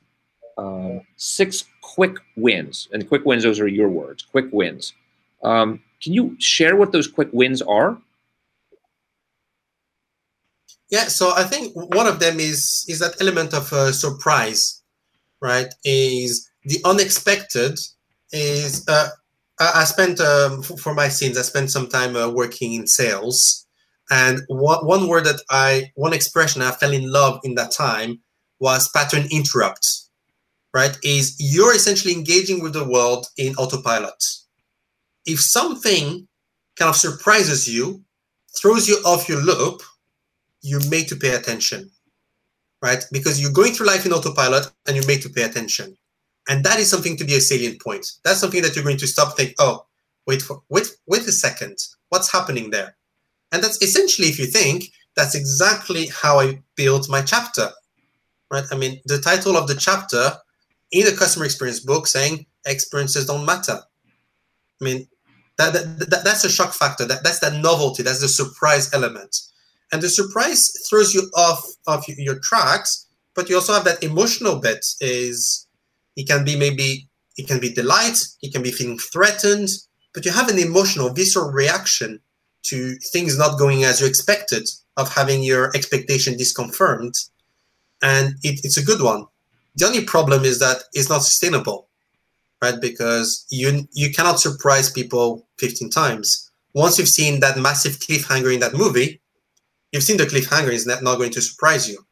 uh, 0.58 1.00
six 1.18 1.66
quick 1.82 2.18
wins, 2.36 2.88
and 2.92 3.08
quick 3.08 3.26
wins. 3.26 3.44
Those 3.44 3.60
are 3.60 3.68
your 3.68 3.90
words. 3.90 4.24
Quick 4.24 4.48
wins 4.52 4.94
um, 5.44 5.82
can 6.02 6.14
you 6.14 6.36
share 6.40 6.76
what 6.76 6.92
those 6.92 7.08
quick 7.08 7.30
wins 7.32 7.62
are? 7.62 7.98
Yeah, 10.90 11.08
so 11.08 11.34
I 11.36 11.44
think 11.44 11.74
one 11.74 12.08
of 12.08 12.20
them 12.20 12.40
is 12.40 12.86
is 12.88 13.00
that 13.00 13.22
element 13.22 13.54
of 13.54 13.72
uh, 13.72 13.92
surprise, 13.92 14.81
right? 15.42 15.74
Is 15.84 16.50
the 16.64 16.80
unexpected. 16.86 17.80
Is 18.32 18.88
uh, 18.88 19.10
I, 19.60 19.84
spent 19.84 20.20
um, 20.22 20.64
for 20.64 20.94
my 20.94 21.10
sins. 21.10 21.38
I 21.38 21.42
spent 21.42 21.72
some 21.72 21.88
time 21.88 22.16
uh, 22.16 22.30
working 22.30 22.74
in 22.74 22.88
sales, 22.88 23.66
and 24.10 24.42
one 24.48 24.86
one 24.86 25.08
word 25.08 25.26
that 25.26 25.42
I 25.50 25.92
one 25.96 26.14
expression 26.14 26.62
I 26.62 26.72
fell 26.72 26.94
in 26.94 27.12
love 27.12 27.40
in 27.44 27.56
that 27.56 27.72
time 27.72 28.22
was 28.60 28.90
pattern 28.90 29.28
interrupt. 29.32 29.88
Right? 30.74 30.98
Is 31.04 31.36
you're 31.40 31.76
essentially 31.76 32.14
engaging 32.14 32.62
with 32.62 32.74
the 32.74 32.88
world 32.88 33.28
in 33.38 33.56
autopilot 33.56 34.24
if 35.26 35.40
something 35.40 36.28
kind 36.78 36.90
of 36.90 36.96
surprises 36.96 37.68
you, 37.68 38.04
throws 38.60 38.88
you 38.88 38.96
off 39.06 39.30
your 39.30 39.42
loop, 39.42 39.82
you're 40.62 40.88
made 40.90 41.08
to 41.08 41.16
pay 41.16 41.36
attention, 41.36 41.90
right? 42.82 43.04
Because 43.12 43.40
you're 43.42 43.52
going 43.52 43.74
through 43.74 43.88
life 43.88 44.06
in 44.06 44.14
autopilot 44.14 44.72
and 44.88 44.96
you're 44.96 45.08
made 45.08 45.22
to 45.22 45.30
pay 45.30 45.44
attention. 45.44 45.96
And 46.50 46.64
that 46.64 46.80
is 46.80 46.90
something 46.90 47.16
to 47.18 47.24
be 47.24 47.36
a 47.36 47.42
salient 47.42 47.82
point. 47.82 48.06
That's 48.24 48.40
something 48.40 48.62
that 48.64 48.76
you're 48.76 48.84
going 48.84 48.98
to 48.98 49.08
stop 49.08 49.38
think, 49.38 49.54
oh, 49.60 49.86
wait 50.26 50.42
for 50.42 50.62
wait, 50.70 50.88
wait 51.06 51.28
a 51.28 51.32
second. 51.32 51.78
What's 52.10 52.32
happening 52.32 52.70
there? 52.70 52.96
And 53.52 53.64
that's 53.64 53.82
essentially, 53.82 54.28
if 54.28 54.40
you 54.40 54.46
think, 54.46 54.92
that's 55.16 55.36
exactly 55.36 56.08
how 56.08 56.40
I 56.40 56.62
built 56.76 57.10
my 57.10 57.22
chapter. 57.22 57.70
Right? 58.50 58.66
I 58.72 58.76
mean, 58.76 59.00
the 59.06 59.20
title 59.20 59.56
of 59.56 59.68
the 59.68 59.76
chapter 59.76 60.32
in 60.92 61.06
the 61.06 61.16
customer 61.16 61.46
experience 61.46 61.80
book 61.80 62.08
saying 62.08 62.46
experiences 62.66 63.26
don't 63.26 63.46
matter. 63.46 63.80
I 64.82 64.84
mean, 64.84 65.08
that, 65.58 65.74
that, 65.74 66.10
that, 66.10 66.24
that's 66.24 66.44
a 66.44 66.50
shock 66.50 66.74
factor. 66.74 67.06
That, 67.06 67.24
that's 67.24 67.40
that 67.40 67.62
novelty. 67.62 68.04
That's 68.04 68.22
the 68.22 68.28
surprise 68.28 68.94
element. 68.94 69.38
And 69.92 70.02
the 70.02 70.10
surprise 70.10 70.72
throws 70.90 71.14
you 71.14 71.30
off 71.36 71.66
of 71.88 72.04
your 72.08 72.40
tracks, 72.40 73.08
but 73.36 73.50
you 73.50 73.56
also 73.56 73.74
have 73.74 73.86
that 73.86 74.04
emotional 74.04 74.60
bit. 74.60 74.86
Is 75.02 75.68
it 76.16 76.28
can 76.28 76.46
be 76.46 76.58
maybe 76.58 77.08
it 77.38 77.48
can 77.48 77.60
be 77.60 77.70
delight, 77.70 78.20
it 78.42 78.54
can 78.54 78.62
be 78.62 78.72
feeling 78.72 78.98
threatened, 78.98 79.70
but 80.14 80.26
you 80.26 80.32
have 80.32 80.50
an 80.50 80.60
emotional, 80.60 81.14
visceral 81.14 81.52
reaction 81.52 82.20
to 82.64 82.96
things 83.12 83.38
not 83.38 83.58
going 83.58 83.84
as 83.84 84.02
you 84.02 84.08
expected, 84.08 84.70
of 84.98 85.14
having 85.14 85.42
your 85.42 85.76
expectation 85.76 86.38
disconfirmed, 86.38 87.16
and 88.04 88.36
it, 88.44 88.60
it's 88.64 88.78
a 88.78 88.84
good 88.84 89.02
one. 89.02 89.26
The 89.76 89.88
only 89.88 90.04
problem 90.04 90.44
is 90.44 90.60
that 90.60 90.84
it's 90.94 91.10
not 91.10 91.24
sustainable 91.24 91.88
right? 92.62 92.80
Because 92.80 93.46
you 93.50 93.88
you 93.92 94.12
cannot 94.12 94.40
surprise 94.40 94.90
people 94.90 95.46
15 95.58 95.90
times. 95.90 96.50
Once 96.74 96.98
you've 96.98 97.10
seen 97.10 97.40
that 97.40 97.58
massive 97.58 97.98
cliffhanger 98.00 98.54
in 98.54 98.60
that 98.62 98.74
movie, 98.74 99.21
you've 99.92 100.04
seen 100.04 100.18
the 100.18 100.26
cliffhanger 100.26 100.72
is 100.72 100.86
not, 100.86 101.04
going 101.04 101.32
to 101.32 101.42
surprise 101.42 101.90
you. 101.90 102.06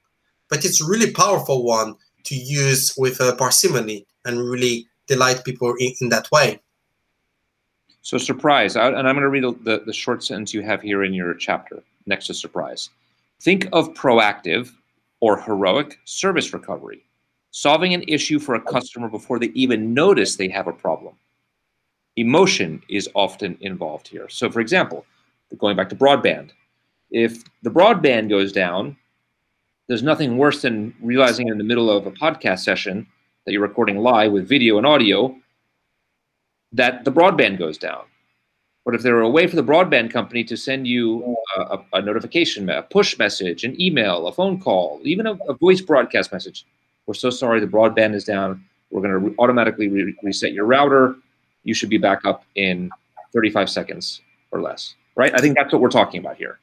But 0.50 0.66
it's 0.66 0.82
really 0.82 1.12
powerful 1.12 1.64
one 1.64 1.96
to 2.26 2.36
use 2.36 2.94
with 2.98 3.22
uh, 3.22 3.36
parsimony 3.36 4.06
and 4.26 4.40
really 4.40 4.88
delight 5.08 5.44
people 5.46 5.74
in, 5.80 5.94
in 6.02 6.10
that 6.10 6.30
way. 6.32 6.60
So 8.02 8.18
surprise, 8.18 8.76
and 8.76 8.96
I'm 8.96 9.16
going 9.16 9.18
to 9.18 9.30
read 9.30 9.44
the, 9.64 9.84
the 9.86 9.94
short 9.94 10.24
sentence 10.24 10.54
you 10.54 10.62
have 10.62 10.82
here 10.82 11.04
in 11.04 11.14
your 11.14 11.34
chapter 11.34 11.84
next 12.06 12.28
to 12.28 12.34
surprise. 12.34 12.90
Think 13.42 13.68
of 13.72 13.94
proactive 13.94 14.72
or 15.20 15.40
heroic 15.40 16.00
service 16.06 16.54
recovery, 16.54 17.04
solving 17.52 17.94
an 17.94 18.04
issue 18.08 18.40
for 18.40 18.56
a 18.56 18.62
customer 18.62 19.10
before 19.10 19.40
they 19.40 19.48
even 19.48 19.94
notice 19.94 20.36
they 20.36 20.50
have 20.50 20.68
a 20.68 20.74
problem. 20.74 21.16
Emotion 22.16 22.82
is 22.90 23.10
often 23.16 23.58
involved 23.62 24.08
here. 24.08 24.28
So 24.30 24.50
for 24.50 24.60
example, 24.60 25.06
going 25.58 25.76
back 25.76 25.90
to 25.90 25.96
broadband, 25.96 26.52
if 27.12 27.44
the 27.64 27.70
broadband 27.70 28.30
goes 28.30 28.52
down, 28.52 28.96
there's 29.88 30.04
nothing 30.04 30.38
worse 30.38 30.62
than 30.62 30.94
realizing 31.02 31.48
in 31.48 31.58
the 31.58 31.64
middle 31.64 31.90
of 31.90 32.06
a 32.06 32.12
podcast 32.12 32.60
session 32.60 33.08
that 33.46 33.54
you're 33.54 33.62
recording 33.62 33.98
live 33.98 34.32
with 34.32 34.48
video 34.48 34.78
and 34.78 34.86
audio 34.86 35.36
that 36.72 37.04
the 37.04 37.12
broadband 37.12 37.58
goes 37.58 37.78
down. 37.78 38.04
But 38.86 38.96
if 38.96 39.02
there 39.02 39.16
were 39.16 39.22
a 39.22 39.30
way 39.30 39.48
for 39.48 39.56
the 39.56 39.64
broadband 39.64 40.12
company 40.12 40.44
to 40.46 40.56
send 40.56 40.88
you 40.88 41.36
a, 41.58 41.78
a 41.94 42.02
notification, 42.02 42.70
a 42.70 42.84
push 42.84 43.18
message, 43.18 43.64
an 43.64 43.80
email, 43.82 44.28
a 44.28 44.32
phone 44.32 44.60
call, 44.60 45.02
even 45.04 45.28
a, 45.28 45.34
a 45.48 45.54
voice 45.54 45.82
broadcast 45.82 46.32
message, 46.32 46.66
we're 47.06 47.14
so 47.14 47.30
sorry 47.30 47.60
the 47.60 47.68
broadband 47.68 48.14
is 48.14 48.24
down. 48.24 48.64
We're 48.92 49.02
going 49.02 49.12
to 49.12 49.18
re 49.18 49.36
automatically 49.40 49.90
re 49.90 50.16
reset 50.24 50.54
your 50.54 50.66
router. 50.66 51.16
You 51.64 51.74
should 51.74 51.90
be 51.90 51.98
back 51.98 52.26
up 52.26 52.46
in 52.56 52.90
35 53.34 53.70
seconds 53.70 54.22
or 54.52 54.62
less, 54.62 54.96
right? 55.16 55.34
I 55.34 55.40
think 55.40 55.56
that's 55.56 55.72
what 55.74 55.82
we're 55.82 55.90
talking 55.90 56.20
about 56.20 56.38
here. 56.38 56.60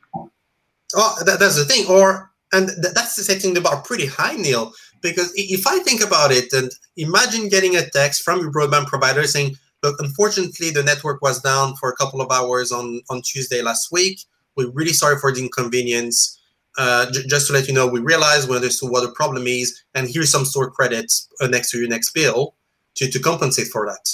Oh, 0.97 1.15
that, 1.25 1.39
that's 1.39 1.57
the 1.57 1.65
thing. 1.65 1.87
Or 1.89 2.33
and 2.53 2.69
th 2.69 2.95
that's 2.95 3.25
setting 3.25 3.55
the 3.55 3.61
bar 3.61 3.83
pretty 3.83 4.07
high, 4.07 4.35
Neil. 4.37 4.73
Because 5.03 5.31
if 5.37 5.67
I 5.67 5.79
think 5.81 6.03
about 6.03 6.33
it, 6.33 6.53
and 6.53 6.73
imagine 6.97 7.49
getting 7.49 7.77
a 7.77 7.89
text 7.91 8.23
from 8.23 8.41
your 8.41 8.51
broadband 8.51 8.87
provider 8.87 9.25
saying, 9.25 9.57
Look, 9.83 10.01
unfortunately, 10.01 10.71
the 10.71 10.83
network 10.83 11.23
was 11.23 11.41
down 11.41 11.77
for 11.77 11.91
a 11.91 11.97
couple 11.97 12.21
of 12.21 12.31
hours 12.33 12.73
on, 12.73 13.03
on 13.11 13.23
Tuesday 13.23 13.63
last 13.63 13.93
week. 13.93 14.21
We're 14.57 14.71
really 14.71 14.93
sorry 14.93 15.19
for 15.19 15.31
the 15.31 15.43
inconvenience. 15.43 16.41
Uh, 16.79 17.11
just 17.11 17.47
to 17.47 17.53
let 17.53 17.69
you 17.69 17.75
know, 17.75 17.87
we 17.87 18.01
realized 18.01 18.49
we 18.49 18.57
understood 18.57 18.91
what 18.91 19.03
the 19.03 19.13
problem 19.13 19.47
is, 19.47 19.83
and 19.95 20.09
here's 20.09 20.31
some 20.31 20.45
store 20.45 20.71
credits 20.71 21.29
uh, 21.41 21.47
next 21.47 21.71
to 21.71 21.79
your 21.79 21.89
next 21.89 22.13
bill 22.13 22.55
to, 22.97 23.09
to 23.09 23.19
compensate 23.19 23.69
for 23.69 23.87
that. 23.87 24.11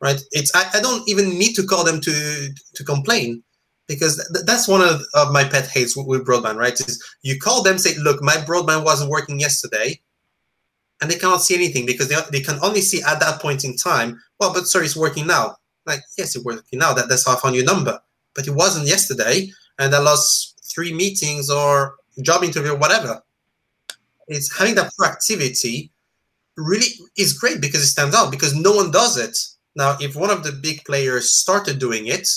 Right? 0.00 0.20
It's 0.32 0.54
I, 0.54 0.68
I 0.74 0.80
don't 0.80 1.08
even 1.08 1.38
need 1.38 1.54
to 1.54 1.66
call 1.66 1.84
them 1.84 2.00
to 2.00 2.48
to 2.74 2.84
complain 2.84 3.42
because 3.86 4.16
th 4.16 4.44
that's 4.46 4.66
one 4.66 4.82
of, 4.82 5.02
of 5.14 5.32
my 5.32 5.44
pet 5.44 5.66
hates 5.68 5.96
with, 5.96 6.06
with 6.06 6.26
broadband. 6.26 6.56
Right? 6.56 6.78
Is 6.80 7.02
you 7.22 7.38
call 7.38 7.62
them 7.62 7.78
say, 7.78 7.96
look, 7.98 8.22
my 8.22 8.36
broadband 8.48 8.84
wasn't 8.84 9.10
working 9.10 9.40
yesterday 9.40 10.00
and 11.00 11.10
they 11.10 11.16
cannot 11.16 11.42
see 11.42 11.54
anything 11.54 11.86
because 11.86 12.08
they, 12.08 12.16
they 12.30 12.40
can 12.40 12.58
only 12.62 12.80
see 12.80 13.02
at 13.02 13.20
that 13.20 13.40
point 13.40 13.64
in 13.64 13.76
time, 13.76 14.20
well, 14.40 14.52
but 14.52 14.66
sorry, 14.66 14.86
it's 14.86 14.96
working 14.96 15.26
now. 15.26 15.56
Like, 15.86 16.00
yes, 16.16 16.34
it's 16.34 16.44
working 16.44 16.78
now. 16.78 16.94
That, 16.94 17.08
that's 17.08 17.26
how 17.26 17.36
I 17.36 17.40
found 17.40 17.54
your 17.54 17.64
number. 17.64 18.00
But 18.34 18.48
it 18.48 18.52
wasn't 18.52 18.88
yesterday, 18.88 19.50
and 19.78 19.94
I 19.94 19.98
lost 19.98 20.60
three 20.74 20.94
meetings 20.94 21.50
or 21.50 21.96
job 22.22 22.42
interview, 22.42 22.72
or 22.72 22.78
whatever. 22.78 23.22
It's 24.28 24.56
having 24.56 24.76
that 24.76 24.92
proactivity 24.98 25.90
really 26.56 26.86
is 27.18 27.34
great 27.34 27.60
because 27.60 27.82
it 27.82 27.88
stands 27.88 28.14
out 28.14 28.30
because 28.30 28.54
no 28.54 28.72
one 28.72 28.90
does 28.90 29.18
it. 29.18 29.36
Now, 29.76 29.96
if 30.00 30.16
one 30.16 30.30
of 30.30 30.42
the 30.42 30.52
big 30.52 30.84
players 30.84 31.34
started 31.34 31.78
doing 31.78 32.06
it, 32.06 32.28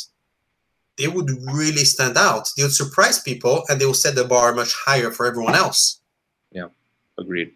they 0.98 1.08
would 1.08 1.30
really 1.54 1.86
stand 1.86 2.18
out. 2.18 2.50
They 2.58 2.64
would 2.64 2.74
surprise 2.74 3.20
people 3.20 3.64
and 3.70 3.80
they 3.80 3.86
will 3.86 3.94
set 3.94 4.16
the 4.16 4.24
bar 4.24 4.54
much 4.54 4.74
higher 4.74 5.12
for 5.12 5.26
everyone 5.26 5.56
else. 5.56 6.00
Yeah, 6.52 6.68
agreed. 7.20 7.52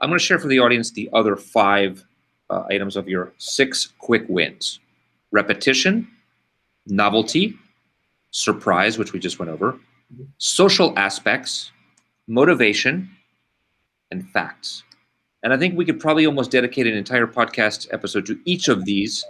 I'm 0.00 0.10
going 0.10 0.18
to 0.18 0.24
share 0.24 0.38
for 0.38 0.48
the 0.48 0.58
audience 0.58 0.90
the 0.90 1.08
other 1.12 1.36
five 1.36 2.04
uh, 2.50 2.64
items 2.70 2.96
of 2.96 3.08
your 3.08 3.32
six 3.38 3.92
quick 3.98 4.24
wins. 4.28 4.80
Repetition, 5.30 6.08
novelty, 6.86 7.56
surprise, 8.30 8.98
which 8.98 9.12
we 9.12 9.18
just 9.18 9.38
went 9.38 9.50
over, 9.50 9.78
social 10.38 10.96
aspects, 10.98 11.72
motivation, 12.26 13.10
and 14.10 14.28
facts. 14.30 14.82
And 15.42 15.52
I 15.52 15.56
think 15.56 15.76
we 15.76 15.84
could 15.84 16.00
probably 16.00 16.26
almost 16.26 16.50
dedicate 16.50 16.86
an 16.86 16.94
entire 16.94 17.26
podcast 17.26 17.88
episode 17.92 18.26
to 18.26 18.38
each 18.44 18.68
of 18.68 18.84
these 18.84 19.24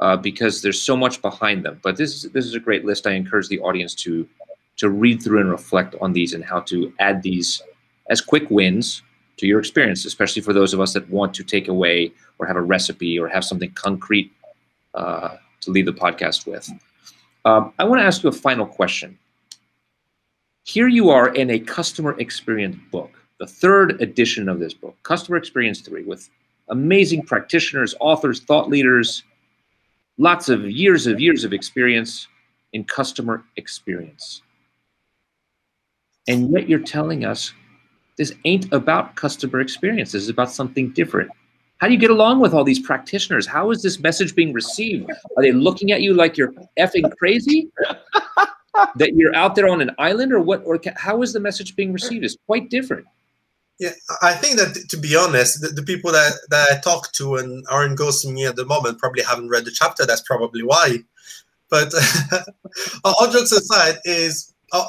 uh, 0.00 0.16
because 0.16 0.62
there's 0.62 0.80
so 0.80 0.96
much 0.96 1.22
behind 1.22 1.64
them. 1.64 1.80
But 1.82 1.96
this 1.96 2.24
is, 2.24 2.32
this 2.32 2.44
is 2.44 2.54
a 2.54 2.60
great 2.60 2.84
list. 2.84 3.06
I 3.06 3.12
encourage 3.12 3.48
the 3.48 3.60
audience 3.60 3.94
to 3.96 4.28
to 4.76 4.90
read 4.90 5.22
through 5.22 5.40
and 5.40 5.50
reflect 5.50 5.94
on 6.00 6.12
these 6.12 6.32
and 6.34 6.44
how 6.44 6.60
to 6.60 6.92
add 6.98 7.22
these 7.22 7.62
as 8.10 8.20
quick 8.20 8.50
wins 8.50 9.02
to 9.36 9.46
your 9.46 9.58
experience, 9.58 10.04
especially 10.04 10.42
for 10.42 10.52
those 10.52 10.74
of 10.74 10.80
us 10.80 10.92
that 10.92 11.08
want 11.10 11.34
to 11.34 11.44
take 11.44 11.68
away 11.68 12.12
or 12.38 12.46
have 12.46 12.56
a 12.56 12.62
recipe 12.62 13.18
or 13.18 13.28
have 13.28 13.44
something 13.44 13.70
concrete 13.72 14.32
uh, 14.94 15.36
to 15.60 15.70
leave 15.70 15.86
the 15.86 15.92
podcast 15.92 16.46
with. 16.46 16.68
Um, 17.44 17.72
I 17.78 17.84
want 17.84 18.00
to 18.00 18.04
ask 18.04 18.22
you 18.22 18.28
a 18.28 18.32
final 18.32 18.66
question. 18.66 19.18
Here 20.64 20.88
you 20.88 21.10
are 21.10 21.28
in 21.34 21.50
a 21.50 21.58
customer 21.58 22.18
experience 22.18 22.76
book, 22.90 23.12
the 23.38 23.46
third 23.46 24.00
edition 24.00 24.48
of 24.48 24.60
this 24.60 24.72
book, 24.72 24.96
Customer 25.02 25.36
Experience 25.36 25.80
3, 25.82 26.04
with 26.04 26.30
amazing 26.68 27.22
practitioners, 27.22 27.94
authors, 28.00 28.40
thought 28.40 28.70
leaders, 28.70 29.24
lots 30.18 30.48
of 30.48 30.70
years 30.70 31.06
of 31.06 31.20
years 31.20 31.44
of 31.44 31.52
experience 31.52 32.28
in 32.72 32.84
customer 32.84 33.44
experience. 33.56 34.42
And 36.28 36.50
yet 36.52 36.68
you're 36.68 36.80
telling 36.80 37.24
us 37.24 37.52
this 38.16 38.34
ain't 38.44 38.72
about 38.72 39.16
customer 39.16 39.60
experience. 39.60 40.12
This 40.12 40.22
is 40.22 40.28
about 40.28 40.50
something 40.50 40.90
different. 40.90 41.30
How 41.78 41.88
do 41.88 41.92
you 41.92 41.98
get 41.98 42.10
along 42.10 42.40
with 42.40 42.54
all 42.54 42.64
these 42.64 42.78
practitioners? 42.78 43.46
How 43.46 43.70
is 43.70 43.82
this 43.82 43.98
message 43.98 44.34
being 44.34 44.52
received? 44.52 45.10
Are 45.36 45.42
they 45.42 45.52
looking 45.52 45.90
at 45.92 46.00
you 46.00 46.14
like 46.14 46.36
you're 46.36 46.52
effing 46.78 47.10
crazy? 47.18 47.70
that 48.96 49.14
you're 49.14 49.34
out 49.34 49.54
there 49.54 49.68
on 49.68 49.80
an 49.80 49.90
island, 49.98 50.32
or 50.32 50.40
what? 50.40 50.62
Or 50.64 50.80
how 50.96 51.22
is 51.22 51.32
the 51.32 51.40
message 51.40 51.76
being 51.76 51.92
received? 51.92 52.24
It's 52.24 52.36
quite 52.46 52.70
different. 52.70 53.06
Yeah, 53.80 53.90
I 54.22 54.34
think 54.34 54.56
that 54.58 54.88
to 54.90 54.96
be 54.96 55.16
honest, 55.16 55.60
the, 55.60 55.68
the 55.68 55.82
people 55.82 56.12
that, 56.12 56.32
that 56.50 56.68
I 56.70 56.80
talk 56.80 57.10
to 57.12 57.36
and 57.36 57.64
aren't 57.68 57.98
ghosting 57.98 58.32
me 58.32 58.46
at 58.46 58.54
the 58.54 58.64
moment 58.64 58.98
probably 59.00 59.22
haven't 59.22 59.48
read 59.48 59.64
the 59.64 59.72
chapter. 59.72 60.06
That's 60.06 60.22
probably 60.22 60.62
why. 60.62 60.98
But 61.70 61.92
all 63.04 63.30
jokes 63.32 63.50
aside, 63.50 63.98
is 64.04 64.54
uh, 64.72 64.88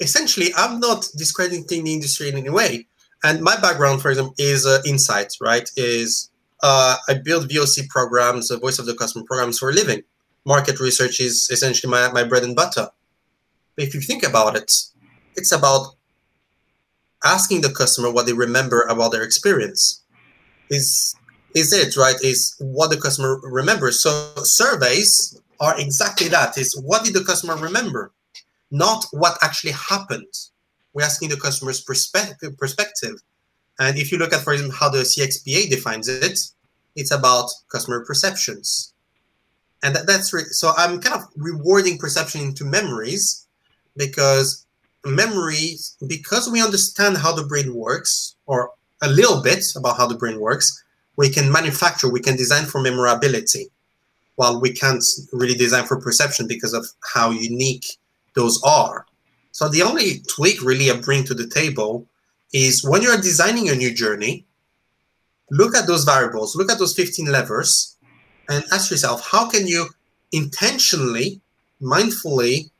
essentially, 0.00 0.48
I'm 0.56 0.80
not 0.80 1.06
discrediting 1.16 1.84
the 1.84 1.92
industry 1.92 2.28
in 2.28 2.36
any 2.36 2.50
way. 2.50 2.88
And 3.22 3.42
my 3.42 3.56
background, 3.60 4.02
for 4.02 4.10
example, 4.10 4.34
is 4.38 4.66
uh, 4.66 4.80
insights, 4.84 5.40
right? 5.40 5.68
Is 5.76 6.30
uh, 6.62 6.96
I 7.08 7.14
build 7.14 7.48
VOC 7.48 7.88
programs, 7.88 8.50
uh, 8.50 8.58
voice 8.58 8.78
of 8.78 8.86
the 8.86 8.94
customer 8.94 9.24
programs 9.24 9.58
for 9.58 9.70
a 9.70 9.72
living. 9.72 10.02
Market 10.44 10.80
research 10.80 11.20
is 11.20 11.48
essentially 11.50 11.90
my, 11.90 12.10
my 12.12 12.24
bread 12.24 12.42
and 12.42 12.56
butter. 12.56 12.88
But 13.76 13.84
if 13.84 13.94
you 13.94 14.00
think 14.00 14.22
about 14.24 14.56
it, 14.56 14.72
it's 15.36 15.52
about 15.52 15.94
asking 17.24 17.62
the 17.62 17.70
customer 17.70 18.10
what 18.10 18.26
they 18.26 18.32
remember 18.32 18.82
about 18.82 19.12
their 19.12 19.22
experience. 19.22 20.02
Is 20.70 21.14
is 21.54 21.72
it 21.72 21.96
right? 21.96 22.16
Is 22.22 22.54
what 22.58 22.90
the 22.90 22.96
customer 22.96 23.40
remembers. 23.42 24.00
So 24.00 24.32
surveys 24.42 25.40
are 25.60 25.78
exactly 25.80 26.28
that. 26.28 26.58
Is 26.58 26.78
what 26.80 27.04
did 27.04 27.14
the 27.14 27.24
customer 27.24 27.56
remember? 27.56 28.12
not 28.70 29.06
what 29.12 29.38
actually 29.42 29.72
happened. 29.72 30.32
We're 30.92 31.04
asking 31.04 31.30
the 31.30 31.36
customer's 31.36 31.80
perspective. 31.80 32.56
perspective. 32.58 33.20
And 33.78 33.96
if 33.96 34.10
you 34.10 34.18
look 34.18 34.32
at, 34.32 34.40
for 34.40 34.52
example, 34.52 34.76
how 34.76 34.88
the 34.88 34.98
CXPA 34.98 35.70
defines 35.70 36.08
it, 36.08 36.38
it's 36.96 37.10
about 37.10 37.50
customer 37.70 38.04
perceptions. 38.04 38.92
And 39.82 39.94
that, 39.94 40.06
that's 40.06 40.32
re- 40.32 40.42
so 40.50 40.72
I'm 40.76 41.00
kind 41.00 41.14
of 41.14 41.28
rewarding 41.36 41.98
perception 41.98 42.40
into 42.40 42.64
memories 42.64 43.46
because 43.96 44.66
memories, 45.04 45.96
because 46.06 46.50
we 46.50 46.62
understand 46.62 47.16
how 47.16 47.32
the 47.32 47.44
brain 47.44 47.74
works, 47.74 48.36
or 48.46 48.70
a 49.02 49.08
little 49.08 49.42
bit 49.42 49.64
about 49.76 49.96
how 49.96 50.06
the 50.06 50.16
brain 50.16 50.40
works, 50.40 50.84
we 51.16 51.30
can 51.30 51.50
manufacture, 51.50 52.10
we 52.10 52.20
can 52.20 52.36
design 52.36 52.64
for 52.64 52.80
memorability, 52.80 53.66
while 54.36 54.60
we 54.60 54.72
can't 54.72 55.04
really 55.32 55.54
design 55.54 55.84
for 55.84 56.00
perception 56.00 56.46
because 56.46 56.72
of 56.72 56.86
how 57.12 57.30
unique 57.30 57.86
those 58.34 58.62
are. 58.62 59.06
So 59.52 59.68
the 59.68 59.82
only 59.82 60.22
tweak 60.28 60.62
really 60.62 60.90
I 60.90 61.00
bring 61.00 61.24
to 61.24 61.34
the 61.34 61.48
table 61.48 62.06
is 62.52 62.84
when 62.84 63.02
you're 63.02 63.16
designing 63.16 63.68
a 63.68 63.74
new 63.74 63.92
journey, 63.92 64.44
look 65.50 65.74
at 65.74 65.86
those 65.86 66.04
variables, 66.04 66.54
look 66.54 66.70
at 66.70 66.78
those 66.78 66.94
15 66.94 67.26
levers, 67.26 67.96
and 68.48 68.64
ask 68.72 68.90
yourself, 68.90 69.26
how 69.28 69.48
can 69.48 69.66
you 69.66 69.88
intentionally, 70.32 71.40
mindfully 71.82 72.70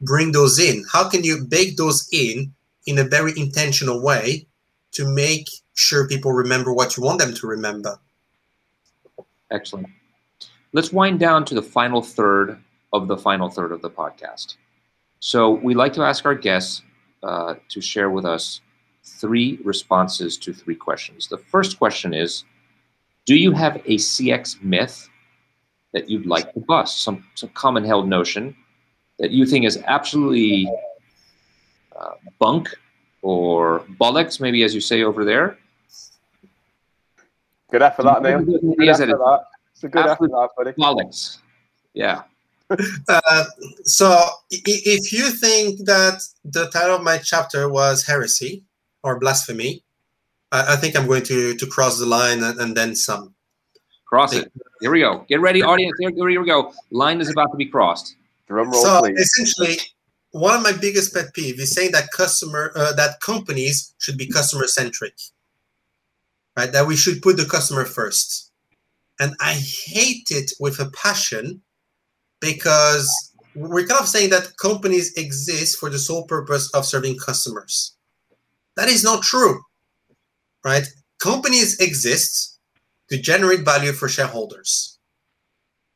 bring 0.00 0.32
those 0.32 0.58
in? 0.58 0.84
How 0.92 1.08
can 1.08 1.24
you 1.24 1.44
bake 1.44 1.76
those 1.76 2.08
in 2.12 2.52
in 2.86 2.98
a 2.98 3.04
very 3.04 3.32
intentional 3.36 4.02
way 4.02 4.46
to 4.92 5.06
make 5.06 5.48
sure 5.74 6.08
people 6.08 6.32
remember 6.32 6.72
what 6.72 6.96
you 6.96 7.02
want 7.02 7.18
them 7.18 7.34
to 7.34 7.46
remember? 7.46 7.98
Excellent. 9.50 9.88
Let's 10.72 10.92
wind 10.92 11.20
down 11.20 11.44
to 11.46 11.54
the 11.54 11.62
final 11.62 12.02
third 12.02 12.62
of 12.92 13.08
the 13.08 13.16
final 13.16 13.48
third 13.48 13.72
of 13.72 13.82
the 13.82 13.90
podcast. 13.90 14.56
So 15.20 15.50
we 15.50 15.74
like 15.74 15.92
to 15.94 16.02
ask 16.02 16.24
our 16.26 16.34
guests 16.34 16.82
uh, 17.22 17.54
to 17.68 17.80
share 17.80 18.10
with 18.10 18.24
us 18.24 18.60
three 19.04 19.58
responses 19.64 20.36
to 20.38 20.52
three 20.52 20.74
questions. 20.74 21.28
The 21.28 21.38
first 21.38 21.78
question 21.78 22.12
is, 22.12 22.44
do 23.24 23.34
you 23.34 23.52
have 23.52 23.76
a 23.76 23.96
CX 23.96 24.62
myth 24.62 25.08
that 25.92 26.10
you'd 26.10 26.26
like 26.26 26.52
to 26.54 26.60
bust, 26.60 27.02
some, 27.02 27.24
some 27.34 27.48
common 27.50 27.84
held 27.84 28.08
notion 28.08 28.54
that 29.18 29.30
you 29.30 29.46
think 29.46 29.64
is 29.64 29.82
absolutely 29.86 30.70
uh, 31.98 32.12
bunk 32.38 32.74
or 33.22 33.80
bollocks, 34.00 34.40
maybe 34.40 34.62
as 34.62 34.74
you 34.74 34.80
say 34.80 35.02
over 35.02 35.24
there. 35.24 35.58
Good 37.70 37.82
effort, 37.82 38.04
that, 38.04 38.22
Neil. 38.22 38.42
Good 38.42 38.88
effort, 38.88 39.06
that. 39.06 39.44
It's 39.72 39.84
a 39.84 39.88
good 39.88 40.06
effort, 40.06 40.30
that, 40.30 40.48
buddy. 40.56 40.72
Bollocks. 40.72 41.38
Yeah. 41.94 42.22
Uh, 43.08 43.44
so 43.84 44.28
if 44.50 45.12
you 45.12 45.30
think 45.30 45.78
that 45.86 46.20
the 46.44 46.68
title 46.70 46.96
of 46.96 47.02
my 47.04 47.16
chapter 47.16 47.68
was 47.68 48.04
heresy 48.04 48.64
or 49.04 49.20
blasphemy, 49.20 49.84
I, 50.50 50.72
I 50.72 50.76
think 50.76 50.96
I'm 50.96 51.06
going 51.06 51.22
to 51.24 51.54
to 51.54 51.66
cross 51.68 52.00
the 52.00 52.06
line 52.06 52.42
and, 52.42 52.58
and 52.58 52.76
then 52.76 52.96
some. 52.96 53.36
Cross 54.06 54.34
it. 54.34 54.52
Here 54.80 54.90
we 54.90 54.98
go. 54.98 55.24
Get 55.28 55.40
ready, 55.40 55.62
audience. 55.62 55.96
Here, 56.00 56.10
here 56.10 56.40
we 56.40 56.46
go. 56.46 56.72
Line 56.90 57.20
is 57.20 57.30
about 57.30 57.52
to 57.52 57.56
be 57.56 57.66
crossed. 57.66 58.16
Drum 58.46 58.70
roll, 58.70 58.82
so 58.82 59.00
please. 59.00 59.18
essentially, 59.18 59.76
one 60.30 60.56
of 60.56 60.62
my 60.62 60.72
biggest 60.72 61.12
pet 61.12 61.26
peeves 61.36 61.58
is 61.58 61.72
saying 61.72 61.92
that 61.92 62.10
customer 62.12 62.72
uh, 62.76 62.92
that 62.92 63.20
companies 63.20 63.94
should 63.98 64.16
be 64.16 64.26
customer 64.26 64.66
centric, 64.66 65.14
right? 66.56 66.70
That 66.70 66.86
we 66.86 66.96
should 66.96 67.22
put 67.22 67.36
the 67.36 67.44
customer 67.44 67.84
first, 67.84 68.52
and 69.18 69.34
I 69.40 69.54
hate 69.54 70.28
it 70.30 70.52
with 70.60 70.78
a 70.78 70.90
passion 70.90 71.62
because 72.40 73.32
we're 73.54 73.86
kind 73.86 74.00
of 74.00 74.08
saying 74.08 74.30
that 74.30 74.56
companies 74.58 75.14
exist 75.16 75.78
for 75.78 75.90
the 75.90 75.98
sole 75.98 76.24
purpose 76.24 76.70
of 76.74 76.84
serving 76.84 77.16
customers. 77.18 77.96
That 78.76 78.88
is 78.88 79.02
not 79.02 79.22
true, 79.22 79.60
right? 80.64 80.86
Companies 81.18 81.80
exist 81.80 82.58
to 83.08 83.18
generate 83.18 83.60
value 83.60 83.92
for 83.92 84.08
shareholders, 84.08 84.98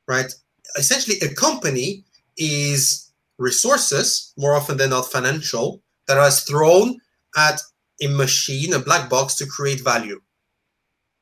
right? 0.08 0.32
Essentially, 0.76 1.18
a 1.20 1.34
company 1.34 2.04
is 2.36 3.10
resources, 3.38 4.32
more 4.36 4.54
often 4.54 4.76
than 4.76 4.90
not 4.90 5.10
financial, 5.10 5.82
that 6.06 6.18
are 6.18 6.30
thrown 6.30 6.98
at 7.36 7.60
a 8.02 8.08
machine, 8.08 8.74
a 8.74 8.78
black 8.78 9.08
box 9.08 9.34
to 9.36 9.46
create 9.46 9.82
value, 9.82 10.20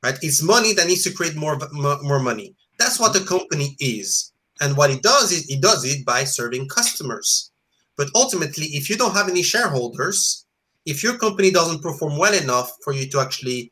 right? 0.03 0.17
It's 0.21 0.41
money 0.41 0.73
that 0.73 0.87
needs 0.87 1.03
to 1.03 1.13
create 1.13 1.35
more, 1.35 1.57
more 1.71 2.19
money. 2.19 2.55
That's 2.77 2.99
what 2.99 3.15
a 3.15 3.25
company 3.25 3.75
is. 3.79 4.31
And 4.61 4.75
what 4.75 4.89
it 4.89 5.01
does 5.01 5.31
is 5.31 5.49
it 5.49 5.61
does 5.61 5.85
it 5.85 6.05
by 6.05 6.23
serving 6.23 6.67
customers. 6.69 7.51
But 7.97 8.09
ultimately, 8.15 8.67
if 8.67 8.89
you 8.89 8.97
don't 8.97 9.13
have 9.13 9.29
any 9.29 9.43
shareholders, 9.43 10.45
if 10.85 11.03
your 11.03 11.17
company 11.17 11.51
doesn't 11.51 11.81
perform 11.81 12.17
well 12.17 12.33
enough 12.33 12.71
for 12.83 12.93
you 12.93 13.09
to 13.09 13.19
actually 13.19 13.71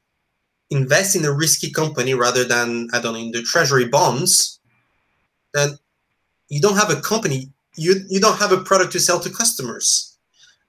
invest 0.70 1.16
in 1.16 1.26
a 1.26 1.32
risky 1.32 1.72
company 1.72 2.14
rather 2.14 2.44
than 2.44 2.90
I 2.94 3.00
don't 3.00 3.14
know 3.14 3.20
in 3.20 3.32
the 3.32 3.42
treasury 3.42 3.88
bonds, 3.88 4.60
then 5.54 5.78
you 6.50 6.62
don't 6.62 6.78
have 6.78 6.90
a 6.90 7.02
company. 7.02 7.52
You 7.76 7.96
you 8.10 8.20
don't 8.20 8.40
have 8.40 8.52
a 8.52 8.62
product 8.62 8.92
to 8.94 9.00
sell 9.00 9.20
to 9.20 9.30
customers. 9.30 10.18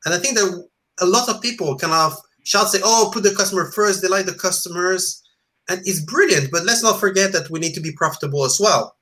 And 0.04 0.14
I 0.14 0.18
think 0.18 0.36
that 0.36 0.68
a 1.00 1.06
lot 1.06 1.28
of 1.28 1.40
people 1.40 1.76
kind 1.76 1.92
of 1.92 2.16
shout 2.44 2.70
say, 2.70 2.80
"Oh, 2.82 3.10
put 3.12 3.22
the 3.22 3.34
customer 3.34 3.70
first, 3.72 4.02
delight 4.02 4.26
the 4.26 4.34
customers," 4.34 5.22
and 5.68 5.80
it's 5.84 6.00
brilliant. 6.00 6.50
But 6.50 6.64
let's 6.64 6.82
not 6.82 7.00
forget 7.00 7.32
that 7.32 7.50
we 7.50 7.60
need 7.60 7.74
to 7.74 7.80
be 7.80 7.92
profitable 7.92 8.44
as 8.44 8.58
well 8.60 8.96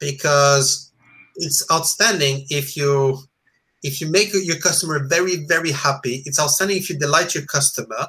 because 0.00 0.90
it's 1.36 1.64
outstanding 1.70 2.46
if 2.50 2.76
you 2.76 3.18
if 3.82 4.00
you 4.00 4.08
make 4.08 4.30
your 4.32 4.58
customer 4.58 5.06
very 5.06 5.46
very 5.46 5.70
happy 5.70 6.22
it's 6.26 6.40
outstanding 6.40 6.76
if 6.76 6.90
you 6.90 6.98
delight 6.98 7.34
your 7.34 7.44
customer 7.44 8.08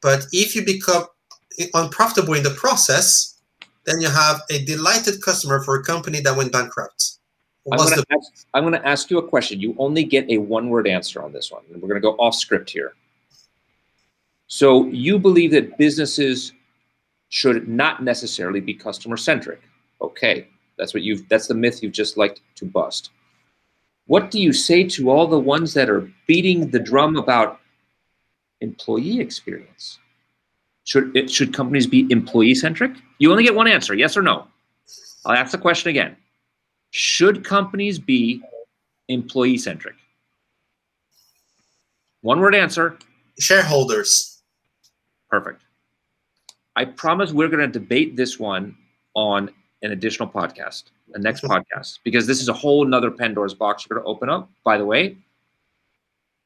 but 0.00 0.26
if 0.32 0.54
you 0.54 0.64
become 0.64 1.04
unprofitable 1.74 2.34
in 2.34 2.42
the 2.42 2.50
process 2.50 3.33
then 3.86 4.00
you 4.00 4.08
have 4.08 4.40
a 4.50 4.64
delighted 4.64 5.22
customer 5.22 5.62
for 5.62 5.76
a 5.76 5.84
company 5.84 6.20
that 6.20 6.36
went 6.36 6.52
bankrupt. 6.52 7.18
I'm 7.70 7.78
going, 7.78 7.90
the- 7.90 8.04
ask, 8.10 8.46
I'm 8.52 8.62
going 8.64 8.74
to 8.74 8.86
ask 8.86 9.10
you 9.10 9.18
a 9.18 9.26
question. 9.26 9.60
You 9.60 9.74
only 9.78 10.04
get 10.04 10.28
a 10.30 10.38
one 10.38 10.68
word 10.68 10.86
answer 10.86 11.22
on 11.22 11.32
this 11.32 11.50
one. 11.50 11.62
And 11.72 11.80
we're 11.80 11.88
going 11.88 12.00
to 12.00 12.06
go 12.06 12.14
off 12.16 12.34
script 12.34 12.68
here. 12.70 12.94
So 14.46 14.86
you 14.86 15.18
believe 15.18 15.50
that 15.52 15.78
businesses 15.78 16.52
should 17.30 17.66
not 17.66 18.02
necessarily 18.02 18.60
be 18.60 18.74
customer 18.74 19.16
centric. 19.16 19.60
Okay 20.00 20.46
that's 20.76 20.94
what 20.94 21.02
you've 21.02 21.28
that's 21.28 21.46
the 21.46 21.54
myth 21.54 21.82
you've 21.82 21.92
just 21.92 22.16
liked 22.16 22.40
to 22.56 22.64
bust. 22.64 23.10
What 24.06 24.30
do 24.30 24.40
you 24.40 24.52
say 24.52 24.84
to 24.84 25.10
all 25.10 25.26
the 25.26 25.38
ones 25.38 25.72
that 25.74 25.88
are 25.88 26.10
beating 26.26 26.70
the 26.70 26.78
drum 26.78 27.16
about 27.16 27.60
employee 28.60 29.20
experience? 29.20 29.98
Should 30.84 31.16
it 31.16 31.30
should 31.30 31.54
companies 31.54 31.86
be 31.86 32.06
employee 32.10 32.54
centric? 32.54 32.92
You 33.18 33.30
only 33.30 33.42
get 33.42 33.54
one 33.54 33.66
answer, 33.66 33.94
yes 33.94 34.16
or 34.16 34.22
no. 34.22 34.46
I'll 35.24 35.36
ask 35.36 35.52
the 35.52 35.58
question 35.58 35.90
again. 35.90 36.16
Should 36.90 37.44
companies 37.44 37.98
be 37.98 38.42
employee 39.08 39.58
centric? 39.58 39.96
One 42.20 42.40
word 42.40 42.54
answer. 42.54 42.98
Shareholders. 43.38 44.42
Perfect. 45.28 45.62
I 46.76 46.84
promise 46.84 47.32
we're 47.32 47.48
going 47.48 47.60
to 47.60 47.78
debate 47.78 48.16
this 48.16 48.38
one 48.38 48.76
on 49.14 49.50
an 49.82 49.92
additional 49.92 50.28
podcast, 50.28 50.84
a 51.14 51.18
next 51.18 51.42
podcast, 51.44 51.98
because 52.04 52.26
this 52.26 52.40
is 52.40 52.48
a 52.48 52.52
whole 52.52 52.84
nother 52.84 53.10
Pandora's 53.10 53.54
box 53.54 53.86
you're 53.88 53.98
going 53.98 54.04
to 54.04 54.08
open 54.08 54.28
up. 54.28 54.50
By 54.64 54.78
the 54.78 54.84
way, 54.84 55.16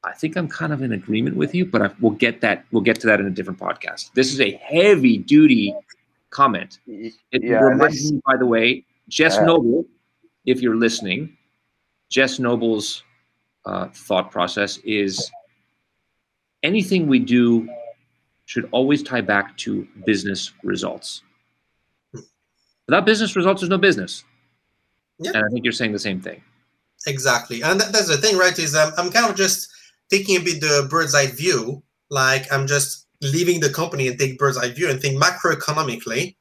I 0.03 0.13
think 0.13 0.37
I'm 0.37 0.47
kind 0.47 0.71
of 0.71 0.81
in 0.81 0.93
agreement 0.93 1.35
with 1.35 1.53
you, 1.53 1.65
but 1.65 1.81
I, 1.81 1.89
we'll 1.99 2.13
get 2.13 2.41
that. 2.41 2.65
We'll 2.71 2.83
get 2.83 2.99
to 3.01 3.07
that 3.07 3.19
in 3.19 3.25
a 3.25 3.31
different 3.31 3.59
podcast. 3.59 4.13
This 4.13 4.33
is 4.33 4.39
a 4.39 4.51
heavy 4.51 5.17
duty 5.17 5.75
comment. 6.29 6.79
It 6.87 7.13
yeah, 7.31 7.59
reminds 7.59 8.11
me, 8.11 8.21
by 8.25 8.37
the 8.37 8.45
way, 8.45 8.85
Jess 9.09 9.37
uh, 9.37 9.45
Noble, 9.45 9.85
if 10.45 10.61
you're 10.61 10.75
listening, 10.75 11.35
Jess 12.09 12.39
Noble's 12.39 13.03
uh, 13.65 13.87
thought 13.93 14.31
process 14.31 14.77
is 14.85 15.29
anything 16.63 17.07
we 17.07 17.19
do 17.19 17.67
should 18.45 18.67
always 18.71 19.03
tie 19.03 19.21
back 19.21 19.57
to 19.57 19.87
business 20.05 20.53
results. 20.63 21.23
Without 22.87 23.05
business 23.05 23.35
results, 23.35 23.61
there's 23.61 23.69
no 23.69 23.77
business. 23.77 24.23
Yeah. 25.19 25.31
And 25.35 25.45
I 25.45 25.49
think 25.49 25.63
you're 25.63 25.73
saying 25.73 25.91
the 25.91 25.99
same 25.99 26.21
thing. 26.21 26.41
Exactly. 27.05 27.61
And 27.61 27.79
that, 27.79 27.91
that's 27.91 28.07
the 28.07 28.17
thing, 28.17 28.37
right? 28.37 28.57
Is 28.57 28.75
um, 28.75 28.91
I'm 28.97 29.11
kind 29.11 29.29
of 29.29 29.35
just 29.35 29.69
taking 30.09 30.37
a 30.37 30.39
bit 30.39 30.61
the 30.61 30.87
bird's 30.89 31.15
eye 31.15 31.27
view. 31.27 31.83
Like 32.09 32.51
I'm 32.51 32.67
just 32.67 33.07
leaving 33.21 33.59
the 33.59 33.69
company 33.69 34.07
and 34.07 34.17
take 34.17 34.37
bird's 34.37 34.57
eye 34.57 34.71
view 34.71 34.89
and 34.89 34.99
think 35.01 35.21
macroeconomically, 35.21 36.35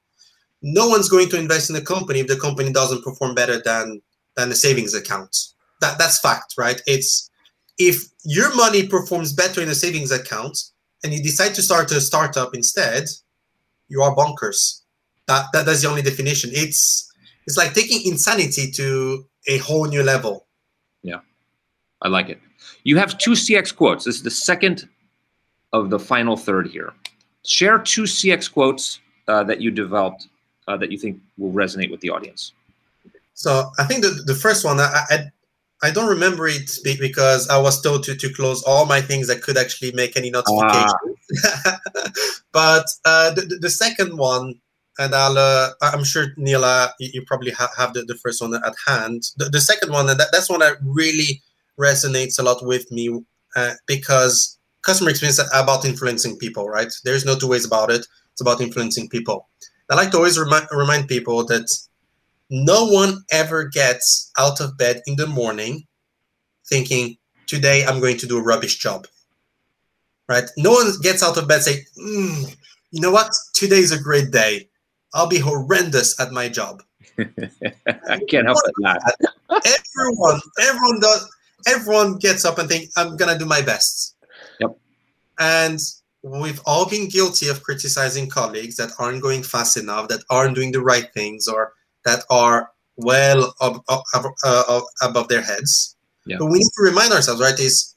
no 0.63 0.89
one's 0.89 1.09
going 1.09 1.29
to 1.31 1.39
invest 1.39 1.71
in 1.71 1.75
the 1.75 1.83
company 1.83 2.21
if 2.21 2.27
the 2.27 2.39
company 2.39 2.73
doesn't 2.73 3.05
perform 3.05 3.35
better 3.35 3.61
than 3.63 4.01
than 4.37 4.49
the 4.49 4.55
savings 4.55 4.95
account. 4.95 5.37
That 5.81 5.99
that's 5.99 6.21
fact, 6.21 6.55
right? 6.57 6.81
It's 6.87 7.31
if 7.79 8.03
your 8.25 8.55
money 8.57 8.87
performs 8.87 9.33
better 9.33 9.61
in 9.61 9.69
a 9.69 9.75
savings 9.75 10.11
account 10.11 10.59
and 11.05 11.13
you 11.13 11.23
decide 11.23 11.55
to 11.55 11.63
start 11.63 11.93
a 11.93 12.01
startup 12.01 12.55
instead, 12.55 13.05
you 13.89 14.03
are 14.03 14.15
bonkers. 14.15 14.83
That, 15.27 15.47
that 15.53 15.67
that's 15.67 15.83
the 15.83 15.89
only 15.89 16.03
definition. 16.03 16.51
It's 16.53 17.11
it's 17.47 17.57
like 17.57 17.75
taking 17.75 18.11
insanity 18.11 18.71
to 18.73 19.27
a 19.47 19.59
whole 19.59 19.87
new 19.87 20.03
level. 20.03 20.47
Yeah, 21.03 21.21
I 22.03 22.09
like 22.09 22.29
it. 22.29 22.41
You 22.88 22.96
have 22.96 23.18
two 23.18 23.33
CX 23.33 23.77
quotes. 23.77 24.07
This 24.07 24.14
is 24.14 24.22
the 24.22 24.31
second 24.31 24.88
of 25.74 25.90
the 25.90 25.98
final 25.98 26.38
third 26.38 26.68
here. 26.68 26.94
Share 27.44 27.79
two 27.79 28.05
CX 28.05 28.51
quotes 28.51 29.01
uh, 29.29 29.44
that 29.44 29.61
you 29.61 29.70
developed 29.70 30.29
uh, 30.68 30.79
that 30.79 30.90
you 30.90 30.96
think 30.96 31.20
will 31.37 31.53
resonate 31.53 31.90
with 31.90 32.01
the 32.01 32.09
audience. 32.09 32.55
So 33.35 33.70
I 33.79 33.85
think 33.85 34.05
the, 34.05 34.22
the 34.24 34.35
first 34.35 34.64
one, 34.64 34.81
I, 34.81 35.03
I, 35.11 35.18
I 35.83 35.90
don't 35.90 36.09
remember 36.09 36.48
it 36.48 36.70
because 36.83 37.46
I 37.51 37.59
was 37.59 37.83
told 37.83 38.05
to, 38.05 38.16
to 38.16 38.33
close 38.33 38.62
all 38.62 38.87
my 38.87 39.03
things 39.03 39.27
that 39.27 39.42
could 39.42 39.59
actually 39.59 39.92
make 39.92 40.16
any 40.16 40.31
notifications. 40.31 40.94
Ah. 41.66 41.79
but 42.53 42.87
uh, 43.05 43.35
the, 43.35 43.59
the 43.61 43.68
second 43.68 44.16
one 44.16 44.59
and 44.98 45.14
I'll, 45.14 45.37
uh, 45.37 45.72
I'm 45.83 46.05
sure 46.05 46.29
Neela, 46.38 46.94
you, 46.98 47.11
you 47.12 47.22
probably 47.27 47.51
ha- 47.51 47.70
have 47.77 47.92
the, 47.92 48.05
the 48.05 48.14
first 48.14 48.40
one 48.40 48.55
at 48.55 48.74
hand. 48.87 49.24
The, 49.37 49.51
the 49.51 49.61
second 49.61 49.92
one, 49.92 50.09
and 50.09 50.18
that, 50.18 50.29
that's 50.33 50.48
one 50.48 50.61
that 50.61 50.79
really 50.83 51.42
resonates 51.79 52.38
a 52.38 52.43
lot 52.43 52.64
with 52.64 52.91
me 52.91 53.21
uh, 53.57 53.75
because 53.87 54.59
customer 54.83 55.11
experience 55.11 55.38
is 55.38 55.51
about 55.55 55.85
influencing 55.85 56.37
people, 56.38 56.69
right? 56.69 56.93
There's 57.05 57.25
no 57.25 57.37
two 57.37 57.49
ways 57.49 57.64
about 57.64 57.91
it. 57.91 58.07
It's 58.33 58.41
about 58.41 58.61
influencing 58.61 59.09
people. 59.09 59.49
I 59.91 59.95
like 59.95 60.11
to 60.11 60.19
always 60.19 60.38
remind 60.38 60.67
remind 60.71 61.09
people 61.09 61.45
that 61.47 61.67
no 62.51 62.87
one 62.87 63.25
ever 63.31 63.64
gets 63.64 64.31
out 64.38 64.61
of 64.61 64.77
bed 64.77 65.03
in 65.07 65.17
the 65.17 65.27
morning 65.27 65.87
thinking, 66.69 67.17
today 67.47 67.85
I'm 67.85 68.01
going 68.01 68.19
to 68.19 68.27
do 68.27 68.38
a 68.38 68.43
rubbish 68.43 68.79
job, 68.79 69.07
right? 70.29 70.45
No 70.57 70.73
one 70.73 70.93
gets 71.03 71.23
out 71.23 71.37
of 71.37 71.49
bed 71.49 71.62
saying, 71.62 71.85
mm, 71.99 72.57
you 72.91 73.01
know 73.01 73.11
what? 73.11 73.33
Today 73.55 73.79
is 73.79 73.93
a 73.93 74.01
great 74.01 74.31
day. 74.31 74.69
I'll 75.14 75.27
be 75.27 75.38
horrendous 75.38 76.19
at 76.21 76.33
my 76.33 76.49
job. 76.49 76.83
I 77.19 78.21
can't 78.29 78.47
help 78.47 78.59
but 78.64 78.75
laugh. 78.79 79.03
Everyone, 79.51 80.41
everyone 80.61 81.01
does. 81.01 81.29
Everyone 81.66 82.18
gets 82.18 82.44
up 82.44 82.59
and 82.59 82.68
think, 82.68 82.90
"I'm 82.97 83.16
gonna 83.16 83.38
do 83.38 83.44
my 83.44 83.62
best." 83.62 84.14
Yep. 84.61 84.79
And 85.38 85.81
we've 86.23 86.61
all 86.66 86.88
been 86.88 87.09
guilty 87.09 87.49
of 87.49 87.62
criticizing 87.62 88.29
colleagues 88.29 88.77
that 88.77 88.92
aren't 88.99 89.23
going 89.23 89.42
fast 89.42 89.77
enough, 89.77 90.09
that 90.09 90.23
aren't 90.31 90.55
doing 90.55 90.73
the 90.73 90.83
right 90.83 91.12
things, 91.14 91.49
or 91.49 91.73
that 92.05 92.25
are 92.31 92.71
well 92.97 93.55
ab- 93.62 93.83
uh, 93.88 94.81
above 95.03 95.29
their 95.29 95.42
heads. 95.42 95.97
Yeah. 96.27 96.37
But 96.38 96.47
we 96.47 96.59
need 96.59 96.71
to 96.77 96.83
remind 96.83 97.12
ourselves, 97.12 97.40
right? 97.40 97.59
Is 97.59 97.94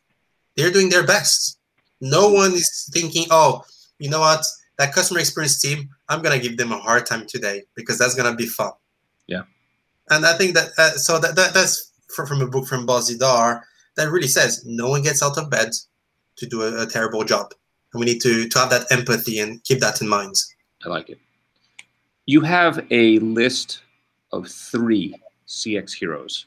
they're 0.55 0.71
doing 0.71 0.89
their 0.89 1.05
best. 1.05 1.59
No 1.99 2.29
one 2.29 2.53
is 2.53 2.89
thinking, 2.93 3.25
oh, 3.29 3.63
you 3.99 4.09
know 4.09 4.19
what? 4.19 4.43
That 4.77 4.93
customer 4.93 5.19
experience 5.19 5.61
team, 5.61 5.89
I'm 6.09 6.21
gonna 6.21 6.39
give 6.39 6.57
them 6.57 6.71
a 6.71 6.77
hard 6.77 7.05
time 7.05 7.25
today 7.27 7.63
because 7.75 7.97
that's 7.97 8.15
gonna 8.15 8.35
be 8.35 8.47
fun. 8.47 8.71
Yeah. 9.27 9.43
And 10.09 10.25
I 10.25 10.33
think 10.37 10.55
that 10.55 10.69
uh, 10.77 10.91
so 10.91 11.19
that, 11.19 11.35
that 11.35 11.53
that's 11.53 11.90
from, 12.15 12.27
from 12.27 12.41
a 12.41 12.47
book 12.47 12.67
from 12.67 12.87
Bozidar 12.87 13.61
that 13.95 14.09
really 14.09 14.27
says 14.27 14.63
no 14.65 14.89
one 14.89 15.03
gets 15.03 15.21
out 15.21 15.37
of 15.37 15.49
bed 15.49 15.71
to 16.37 16.45
do 16.45 16.63
a, 16.63 16.83
a 16.83 16.85
terrible 16.85 17.23
job, 17.23 17.53
and 17.93 17.99
we 17.99 18.05
need 18.05 18.21
to 18.21 18.47
to 18.47 18.59
have 18.59 18.69
that 18.69 18.91
empathy 18.91 19.39
and 19.39 19.63
keep 19.63 19.79
that 19.79 20.01
in 20.01 20.07
mind. 20.07 20.35
I 20.85 20.89
like 20.89 21.09
it. 21.09 21.19
You 22.25 22.41
have 22.41 22.85
a 22.91 23.19
list 23.19 23.81
of 24.31 24.47
three 24.47 25.15
CX 25.47 25.93
heroes, 25.93 26.45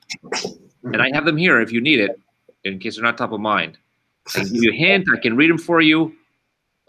and 0.84 1.02
I 1.02 1.10
have 1.12 1.24
them 1.24 1.36
here 1.36 1.60
if 1.60 1.72
you 1.72 1.80
need 1.80 2.00
it, 2.00 2.18
in 2.64 2.78
case 2.78 2.96
they're 2.96 3.04
not 3.04 3.18
top 3.18 3.32
of 3.32 3.40
mind. 3.40 3.78
I 4.28 4.40
can 4.40 4.52
give 4.52 4.64
you 4.64 4.72
a 4.72 4.76
hint. 4.76 5.06
I 5.12 5.18
can 5.18 5.36
read 5.36 5.50
them 5.50 5.58
for 5.58 5.82
you, 5.82 6.14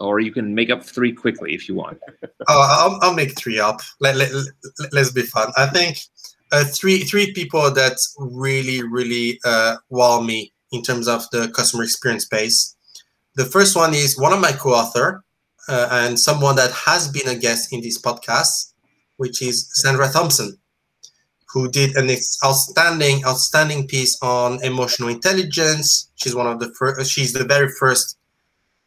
or 0.00 0.20
you 0.20 0.32
can 0.32 0.54
make 0.54 0.70
up 0.70 0.82
three 0.82 1.12
quickly 1.12 1.54
if 1.54 1.68
you 1.68 1.74
want. 1.74 1.98
Oh, 2.48 2.60
I'll, 2.80 2.98
I'll 3.02 3.14
make 3.14 3.36
three 3.36 3.58
up. 3.58 3.80
Let, 4.00 4.16
let, 4.16 4.30
let, 4.92 4.94
us 4.94 5.10
be 5.10 5.22
fun. 5.22 5.52
I 5.56 5.66
think 5.66 5.98
uh, 6.52 6.64
three 6.64 7.00
three 7.00 7.32
people 7.32 7.70
that 7.72 7.98
really 8.18 8.82
really 8.82 9.38
uh, 9.44 9.76
wow 9.90 10.20
me 10.20 10.52
in 10.72 10.82
terms 10.82 11.08
of 11.08 11.28
the 11.30 11.48
customer 11.48 11.82
experience 11.84 12.24
space. 12.24 12.76
The 13.34 13.44
first 13.44 13.76
one 13.76 13.94
is 13.94 14.18
one 14.18 14.32
of 14.32 14.40
my 14.40 14.52
co-author 14.52 15.22
uh, 15.68 15.88
and 15.90 16.18
someone 16.18 16.56
that 16.56 16.72
has 16.72 17.08
been 17.08 17.28
a 17.28 17.38
guest 17.38 17.72
in 17.72 17.80
this 17.80 18.00
podcast, 18.00 18.72
which 19.16 19.42
is 19.42 19.68
Sandra 19.74 20.10
Thompson, 20.10 20.56
who 21.48 21.70
did 21.70 21.96
an 21.96 22.10
outstanding 22.44 23.24
outstanding 23.24 23.86
piece 23.86 24.18
on 24.22 24.62
emotional 24.64 25.08
intelligence. 25.08 26.10
She's 26.16 26.34
one 26.34 26.46
of 26.46 26.60
the 26.60 26.72
first. 26.74 27.10
She's 27.10 27.32
the 27.32 27.44
very 27.44 27.68
first 27.68 28.18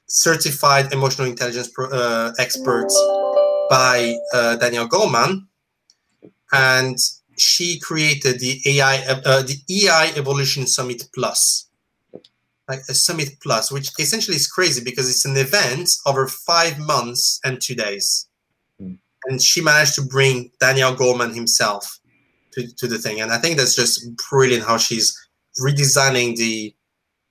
certified 0.08 0.92
emotional 0.92 1.28
intelligence 1.28 1.68
pro, 1.68 1.88
uh, 1.90 2.34
experts 2.40 2.96
by 3.70 4.16
uh, 4.34 4.56
Daniel 4.56 4.88
Goleman, 4.88 5.46
and 6.52 6.98
she 7.40 7.80
created 7.80 8.40
the 8.40 8.62
AI, 8.66 8.98
uh, 9.08 9.42
the 9.42 9.58
EI 9.70 10.12
Evolution 10.18 10.68
Summit 10.68 11.04
Plus, 11.14 11.68
like 12.68 12.80
a 12.90 12.94
Summit 12.94 13.30
Plus, 13.42 13.72
which 13.72 13.90
essentially 14.00 14.36
is 14.38 14.48
crazy 14.48 14.84
because 14.84 15.10
it's 15.10 15.26
an 15.26 15.38
event 15.38 15.90
over 16.06 16.28
five 16.28 16.78
months 16.80 17.40
and 17.44 17.62
two 17.62 17.76
days, 17.76 18.28
Mm. 18.82 18.98
and 19.26 19.42
she 19.42 19.62
managed 19.62 19.96
to 19.96 20.02
bring 20.02 20.52
Daniel 20.60 20.96
Goleman 20.96 21.34
himself 21.36 22.00
to, 22.54 22.68
to 22.76 22.88
the 22.88 22.98
thing, 22.98 23.22
and 23.22 23.32
I 23.32 23.38
think 23.38 23.58
that's 23.58 23.76
just 23.76 24.08
brilliant 24.30 24.66
how 24.66 24.78
she's 24.78 25.16
redesigning 25.62 26.38
the 26.38 26.74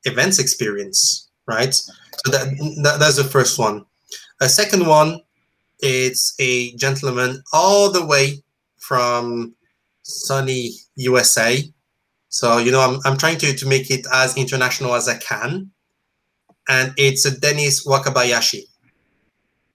events 0.04 0.38
experience, 0.38 1.28
right? 1.46 1.72
So 1.74 2.30
that, 2.32 2.48
that 2.82 2.98
that's 3.00 3.16
the 3.16 3.24
first 3.24 3.58
one. 3.58 3.84
A 4.40 4.48
second 4.48 4.86
one, 4.86 5.20
it's 5.80 6.34
a 6.38 6.72
gentleman 6.76 7.42
all 7.52 7.90
the 7.90 8.04
way 8.04 8.42
from 8.78 9.54
sunny 10.08 10.72
USA. 10.96 11.62
So 12.28 12.58
you 12.58 12.72
know, 12.72 12.80
I'm 12.80 13.00
I'm 13.04 13.18
trying 13.18 13.38
to 13.38 13.54
to 13.54 13.66
make 13.66 13.90
it 13.90 14.06
as 14.12 14.36
international 14.36 14.94
as 14.94 15.08
I 15.08 15.16
can, 15.18 15.70
and 16.68 16.92
it's 16.96 17.24
a 17.24 17.38
Dennis 17.38 17.86
Wakabayashi. 17.86 18.62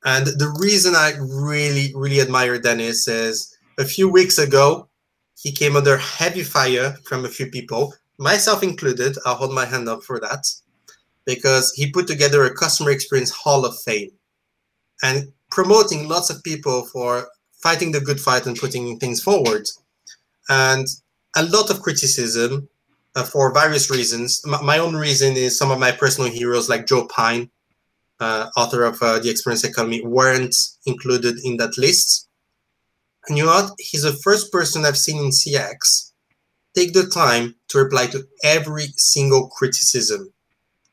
And 0.06 0.28
the 0.28 0.54
reason 0.60 0.96
I 0.96 1.14
really 1.20 1.94
really 1.96 2.22
admire 2.22 2.60
Dennis 2.60 3.08
is 3.08 3.58
a 3.80 3.86
few 3.86 4.10
weeks 4.10 4.38
ago, 4.38 4.90
he 5.40 5.52
came 5.52 5.76
under 5.76 5.98
heavy 5.98 6.44
fire 6.44 6.96
from 7.06 7.26
a 7.26 7.30
few 7.30 7.48
people, 7.48 7.94
myself 8.18 8.62
included. 8.62 9.18
I'll 9.26 9.36
hold 9.36 9.54
my 9.54 9.66
hand 9.66 9.90
up 9.90 10.04
for 10.04 10.20
that 10.20 10.46
because 11.26 11.72
he 11.74 11.90
put 11.90 12.06
together 12.06 12.44
a 12.44 12.54
customer 12.54 12.92
experience 12.92 13.32
hall 13.32 13.66
of 13.66 13.80
fame 13.80 14.12
and 15.02 15.32
promoting 15.50 16.08
lots 16.08 16.30
of 16.30 16.44
people 16.44 16.86
for 16.86 17.30
fighting 17.54 17.92
the 17.92 18.02
good 18.02 18.20
fight 18.20 18.46
and 18.46 18.58
putting 18.58 19.00
things 19.00 19.22
forward 19.22 19.68
and 20.50 20.88
a 21.36 21.44
lot 21.44 21.70
of 21.70 21.82
criticism 21.82 22.70
uh, 23.16 23.24
for 23.24 23.54
various 23.54 23.90
reasons. 23.90 24.44
M- 24.46 24.66
my 24.66 24.78
own 24.78 24.96
reason 24.96 25.36
is 25.36 25.58
some 25.58 25.72
of 25.72 25.80
my 25.80 25.92
personal 25.92 26.30
heroes 26.30 26.70
like 26.70 26.88
joe 26.88 27.06
pine 27.08 27.50
uh, 28.20 28.50
author 28.56 28.84
of 28.84 29.02
uh, 29.02 29.20
the 29.20 29.30
experience 29.30 29.64
economy 29.64 30.02
weren't 30.06 30.56
included 30.86 31.38
in 31.44 31.58
that 31.58 31.78
list. 31.78 32.28
And 33.28 33.38
you 33.38 33.46
know 33.46 33.52
what? 33.52 33.72
He's 33.80 34.04
the 34.04 34.14
first 34.14 34.52
person 34.52 34.86
i've 34.86 34.98
seen 34.98 35.18
in 35.18 35.30
cx 35.32 36.12
take 36.76 36.94
the 36.94 37.06
time 37.06 37.56
to 37.70 37.78
reply 37.78 38.08
to 38.08 38.28
every 38.44 38.88
single 38.98 39.48
criticism 39.50 40.34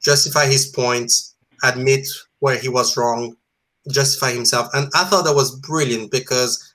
justify 0.03 0.47
his 0.47 0.67
points, 0.67 1.35
admit 1.63 2.07
where 2.41 2.59
he 2.59 2.69
was 2.69 2.97
wrong, 2.97 3.37
justify 3.91 4.33
himself. 4.33 4.69
And 4.75 4.91
I 4.95 5.05
thought 5.05 5.25
that 5.25 5.35
was 5.35 5.59
brilliant 5.61 6.11
because 6.11 6.70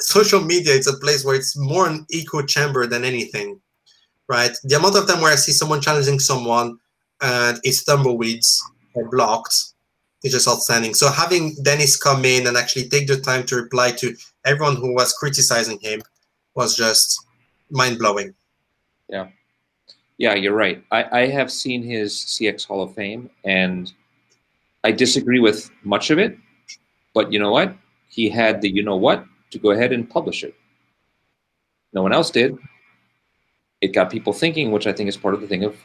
social 0.00 0.40
media 0.40 0.72
is 0.72 0.86
a 0.86 0.98
place 0.98 1.24
where 1.24 1.36
it's 1.36 1.56
more 1.56 1.88
an 1.88 2.06
echo 2.12 2.42
chamber 2.42 2.86
than 2.86 3.04
anything, 3.04 3.60
right? 4.28 4.52
The 4.64 4.76
amount 4.76 4.96
of 4.96 5.06
time 5.06 5.20
where 5.20 5.32
I 5.32 5.36
see 5.36 5.52
someone 5.52 5.80
challenging 5.80 6.18
someone 6.18 6.78
and 7.20 7.58
it's 7.62 7.84
tumbleweeds 7.84 8.62
or 8.94 9.08
blocked 9.08 9.54
is 10.22 10.32
just 10.32 10.48
outstanding. 10.48 10.94
So 10.94 11.10
having 11.10 11.56
Dennis 11.62 11.96
come 11.96 12.24
in 12.24 12.46
and 12.46 12.56
actually 12.56 12.88
take 12.88 13.06
the 13.06 13.20
time 13.20 13.44
to 13.46 13.56
reply 13.56 13.92
to 13.92 14.14
everyone 14.44 14.76
who 14.76 14.94
was 14.94 15.12
criticizing 15.12 15.78
him 15.80 16.02
was 16.54 16.76
just 16.76 17.24
mind 17.70 17.98
blowing. 17.98 18.34
Yeah 19.08 19.28
yeah, 20.18 20.34
you're 20.34 20.54
right. 20.54 20.82
I, 20.92 21.20
I 21.22 21.26
have 21.28 21.50
seen 21.50 21.82
his 21.82 22.14
CX 22.14 22.66
Hall 22.66 22.82
of 22.82 22.94
Fame, 22.94 23.30
and 23.44 23.92
I 24.84 24.92
disagree 24.92 25.40
with 25.40 25.70
much 25.82 26.10
of 26.10 26.18
it. 26.18 26.38
But 27.14 27.32
you 27.32 27.38
know 27.38 27.50
what? 27.50 27.76
He 28.08 28.28
had 28.28 28.60
the 28.60 28.68
you 28.68 28.82
know 28.82 28.96
what 28.96 29.24
to 29.54 29.58
go 29.58 29.70
ahead 29.70 29.92
and 29.92 30.08
publish 30.08 30.44
it. 30.44 30.54
No 31.92 32.02
one 32.02 32.12
else 32.12 32.30
did. 32.30 32.58
It 33.80 33.88
got 33.88 34.10
people 34.10 34.32
thinking, 34.32 34.70
which 34.70 34.86
I 34.86 34.92
think 34.92 35.08
is 35.08 35.16
part 35.16 35.34
of 35.34 35.40
the 35.40 35.46
thing 35.46 35.64
of 35.64 35.76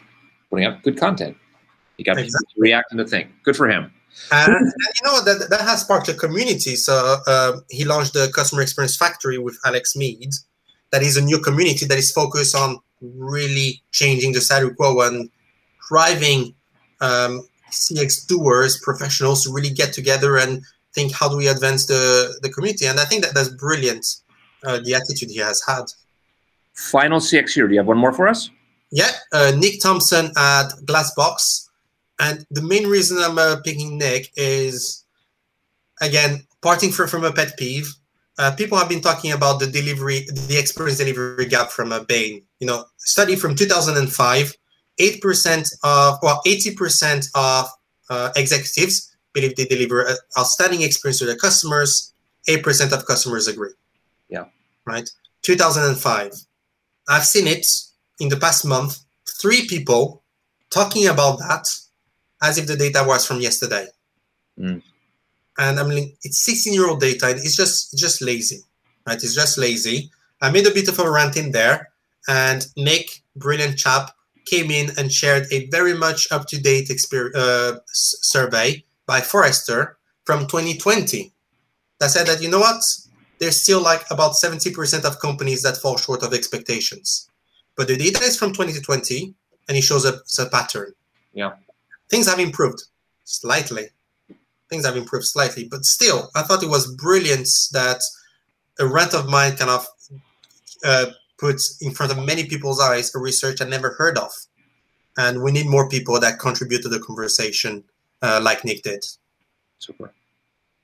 putting 0.50 0.66
out 0.66 0.84
good 0.84 0.98
content. 0.98 1.38
He 1.98 2.04
got 2.04 2.18
people 2.18 2.32
to 2.32 2.62
react 2.62 2.92
and 2.92 3.00
to 3.00 3.06
think. 3.06 3.30
Good 3.44 3.56
for 3.56 3.70
him. 3.70 3.92
And, 4.32 4.54
and 4.54 4.74
you 4.96 5.06
know 5.06 5.24
that 5.24 5.50
that 5.50 5.62
has 5.62 5.82
sparked 5.82 6.10
a 6.10 6.14
community. 6.14 6.76
So 6.76 7.18
um, 7.28 7.64
he 7.70 7.86
launched 7.86 8.14
the 8.14 8.32
Customer 8.34 8.62
Experience 8.62 8.98
Factory 8.98 9.38
with 9.38 9.58
Alex 9.66 9.96
Mead. 9.96 10.32
That 10.92 11.04
is 11.04 11.18
a 11.18 11.22
new 11.22 11.40
community 11.40 11.86
that 11.86 11.98
is 11.98 12.12
focused 12.12 12.56
on 12.56 12.80
really 13.02 13.82
changing 13.92 14.34
the 14.34 14.42
status 14.42 14.74
quo 14.76 15.02
and 15.02 15.30
driving 15.90 16.56
um, 17.02 17.48
CX 17.72 18.28
doers, 18.28 18.80
professionals 18.82 19.44
to 19.44 19.54
really 19.54 19.70
get 19.70 19.94
together 19.94 20.38
and 20.38 20.64
think 20.94 21.14
how 21.14 21.30
do 21.30 21.38
we 21.38 21.48
advance 21.48 21.86
the, 21.86 22.38
the 22.42 22.50
community. 22.50 22.86
And 22.86 23.00
I 23.00 23.06
think 23.06 23.24
that 23.24 23.34
that's 23.34 23.50
brilliant, 23.50 24.06
uh, 24.64 24.80
the 24.84 24.96
attitude 24.96 25.30
he 25.30 25.38
has 25.38 25.62
had. 25.68 25.86
Final 26.74 27.20
CX 27.20 27.52
here. 27.52 27.68
Do 27.68 27.74
you 27.74 27.80
have 27.80 27.88
one 27.88 27.98
more 27.98 28.14
for 28.14 28.28
us? 28.28 28.50
Yeah, 28.92 29.12
uh, 29.34 29.52
Nick 29.56 29.82
Thompson 29.82 30.28
at 30.38 30.70
Glassbox. 30.86 31.68
And 32.20 32.46
the 32.52 32.62
main 32.62 32.88
reason 32.88 33.18
I'm 33.20 33.38
uh, 33.38 33.58
picking 33.64 33.98
Nick 33.98 34.32
is, 34.36 35.06
again, 36.02 36.46
parting 36.62 36.92
from, 36.92 37.08
from 37.08 37.24
a 37.24 37.32
pet 37.32 37.58
peeve. 37.58 37.94
Uh, 38.38 38.52
people 38.56 38.78
have 38.78 38.90
been 38.90 39.02
talking 39.02 39.34
about 39.34 39.60
the 39.60 39.68
delivery, 39.68 40.26
the 40.48 40.58
experience 40.58 40.98
delivery 40.98 41.46
gap 41.46 41.70
from 41.70 41.92
a 41.92 42.04
Bain. 42.04 42.42
You 42.60 42.68
know, 42.68 42.86
study 42.98 43.36
from 43.36 43.56
2005, 43.56 44.54
8% 45.00 45.74
of, 45.84 46.20
well, 46.22 46.42
80% 46.46 47.30
of 47.36 47.68
uh, 48.10 48.32
executives 48.36 49.09
believe 49.40 49.56
they 49.56 49.66
deliver 49.66 50.02
an 50.04 50.18
outstanding 50.38 50.82
experience 50.82 51.20
to 51.20 51.26
their 51.26 51.36
customers. 51.36 52.14
8% 52.48 52.92
of 52.92 53.06
customers 53.06 53.48
agree. 53.48 53.72
Yeah. 54.30 54.46
Right? 54.86 55.10
2005. 55.44 56.34
I've 57.08 57.26
seen 57.26 57.48
it 57.48 57.66
in 58.20 58.30
the 58.30 58.38
past 58.38 58.66
month, 58.66 59.00
three 59.42 59.68
people 59.68 60.24
talking 60.70 61.08
about 61.08 61.40
that 61.40 61.68
as 62.42 62.58
if 62.58 62.68
the 62.68 62.76
data 62.76 63.04
was 63.06 63.26
from 63.26 63.42
yesterday. 63.42 63.88
Mm. 64.58 64.82
And 65.58 65.80
I 65.80 65.84
mean, 65.84 66.16
it's 66.24 66.40
16 66.40 66.74
year 66.74 66.88
old 66.88 67.02
data. 67.02 67.30
It's 67.30 67.56
just 67.56 67.98
just 67.98 68.22
lazy, 68.22 68.60
right? 69.06 69.22
It's 69.22 69.36
just 69.36 69.58
lazy. 69.58 70.12
I 70.42 70.52
made 70.52 70.68
a 70.68 70.74
bit 70.74 70.88
of 70.88 71.00
a 71.00 71.12
rant 71.12 71.36
in 71.36 71.52
there, 71.52 71.90
and 72.28 72.66
Nick, 72.78 73.22
brilliant 73.36 73.78
chap, 73.78 74.12
came 74.46 74.72
in 74.72 74.92
and 74.98 75.12
shared 75.12 75.48
a 75.52 75.68
very 75.68 75.94
much 75.94 76.32
up 76.32 76.48
to 76.48 76.62
date 76.62 76.90
uh, 77.36 77.74
survey 77.88 78.84
by 79.10 79.22
Forrester 79.22 79.98
from 80.24 80.42
2020 80.46 81.34
that 82.00 82.12
said 82.12 82.28
that 82.28 82.44
you 82.44 82.50
know 82.50 82.60
what, 82.60 82.84
there's 83.40 83.60
still 83.60 83.82
like 83.82 84.04
about 84.12 84.34
70% 84.34 85.04
of 85.04 85.20
companies 85.20 85.64
that 85.64 85.78
fall 85.78 85.98
short 85.98 86.22
of 86.22 86.32
expectations, 86.32 87.28
but 87.76 87.88
the 87.88 87.98
data 87.98 88.24
is 88.24 88.38
from 88.38 88.54
2020 88.54 89.34
and 89.68 89.76
it 89.76 89.82
shows 89.82 90.06
a, 90.06 90.14
a 90.40 90.50
pattern. 90.50 90.94
Yeah. 91.34 91.54
things 92.10 92.28
have 92.28 92.40
improved 92.40 92.84
slightly 93.24 93.88
things 94.70 94.86
have 94.86 94.96
improved 94.96 95.26
slightly, 95.26 95.68
but 95.68 95.84
still, 95.84 96.30
I 96.36 96.44
thought 96.44 96.64
it 96.64 96.70
was 96.70 96.94
brilliant 96.96 97.48
that 97.72 98.02
a 98.80 98.86
rant 98.86 99.16
of 99.16 99.28
mine 99.28 99.56
kind 99.56 99.72
of 99.72 99.88
uh, 100.86 101.06
put 101.40 101.60
in 101.82 101.92
front 101.92 102.12
of 102.12 102.24
many 102.24 102.46
people's 102.46 102.80
eyes 102.80 103.14
a 103.16 103.20
research 103.20 103.62
I 103.62 103.66
never 103.66 103.96
heard 103.98 104.18
of. 104.18 104.32
And 105.18 105.42
we 105.42 105.52
need 105.52 105.68
more 105.68 105.90
people 105.90 106.20
that 106.20 106.40
contribute 106.40 106.84
to 106.84 106.90
the 106.90 107.00
conversation 107.00 107.84
uh, 108.22 108.40
like 108.44 108.64
Nick 108.66 108.84
did. 108.84 109.06
Super. 109.80 110.12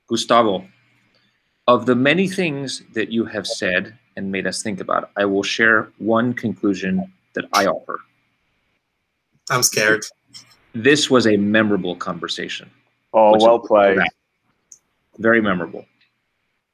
Gustavo, 0.08 0.66
of 1.66 1.86
the 1.86 1.94
many 1.94 2.28
things 2.28 2.82
that 2.94 3.10
you 3.10 3.24
have 3.24 3.46
said 3.46 3.98
and 4.16 4.30
made 4.30 4.46
us 4.46 4.62
think 4.62 4.80
about, 4.80 5.10
I 5.16 5.24
will 5.24 5.42
share 5.42 5.92
one 5.98 6.32
conclusion 6.32 7.12
that 7.34 7.44
I 7.52 7.66
offer. 7.66 8.00
I'm 9.50 9.62
scared. 9.62 10.04
This 10.74 11.10
was 11.10 11.26
a 11.26 11.36
memorable 11.36 11.96
conversation. 11.96 12.70
Oh, 13.12 13.36
well 13.38 13.58
played. 13.58 13.98
Very 15.18 15.40
memorable. 15.40 15.86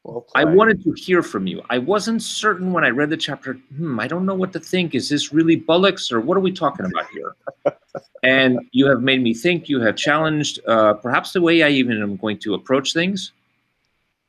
Well 0.04 0.26
I 0.34 0.44
wanted 0.44 0.82
to 0.82 0.92
hear 0.92 1.22
from 1.22 1.46
you. 1.46 1.62
I 1.70 1.78
wasn't 1.78 2.22
certain 2.22 2.72
when 2.72 2.84
I 2.84 2.88
read 2.88 3.10
the 3.10 3.16
chapter. 3.16 3.54
Hmm, 3.76 4.00
I 4.00 4.08
don't 4.08 4.26
know 4.26 4.34
what 4.34 4.52
to 4.54 4.60
think. 4.60 4.94
Is 4.94 5.08
this 5.08 5.32
really 5.32 5.54
bullocks 5.54 6.10
or 6.10 6.20
what 6.20 6.36
are 6.36 6.40
we 6.40 6.50
talking 6.50 6.86
about 6.86 7.06
here? 7.10 7.36
and 8.24 8.58
you 8.72 8.86
have 8.86 9.00
made 9.00 9.22
me 9.22 9.32
think. 9.32 9.68
You 9.68 9.80
have 9.80 9.94
challenged 9.94 10.58
uh, 10.66 10.94
perhaps 10.94 11.32
the 11.32 11.40
way 11.40 11.62
I 11.62 11.68
even 11.68 12.02
am 12.02 12.16
going 12.16 12.38
to 12.40 12.54
approach 12.54 12.92
things. 12.92 13.32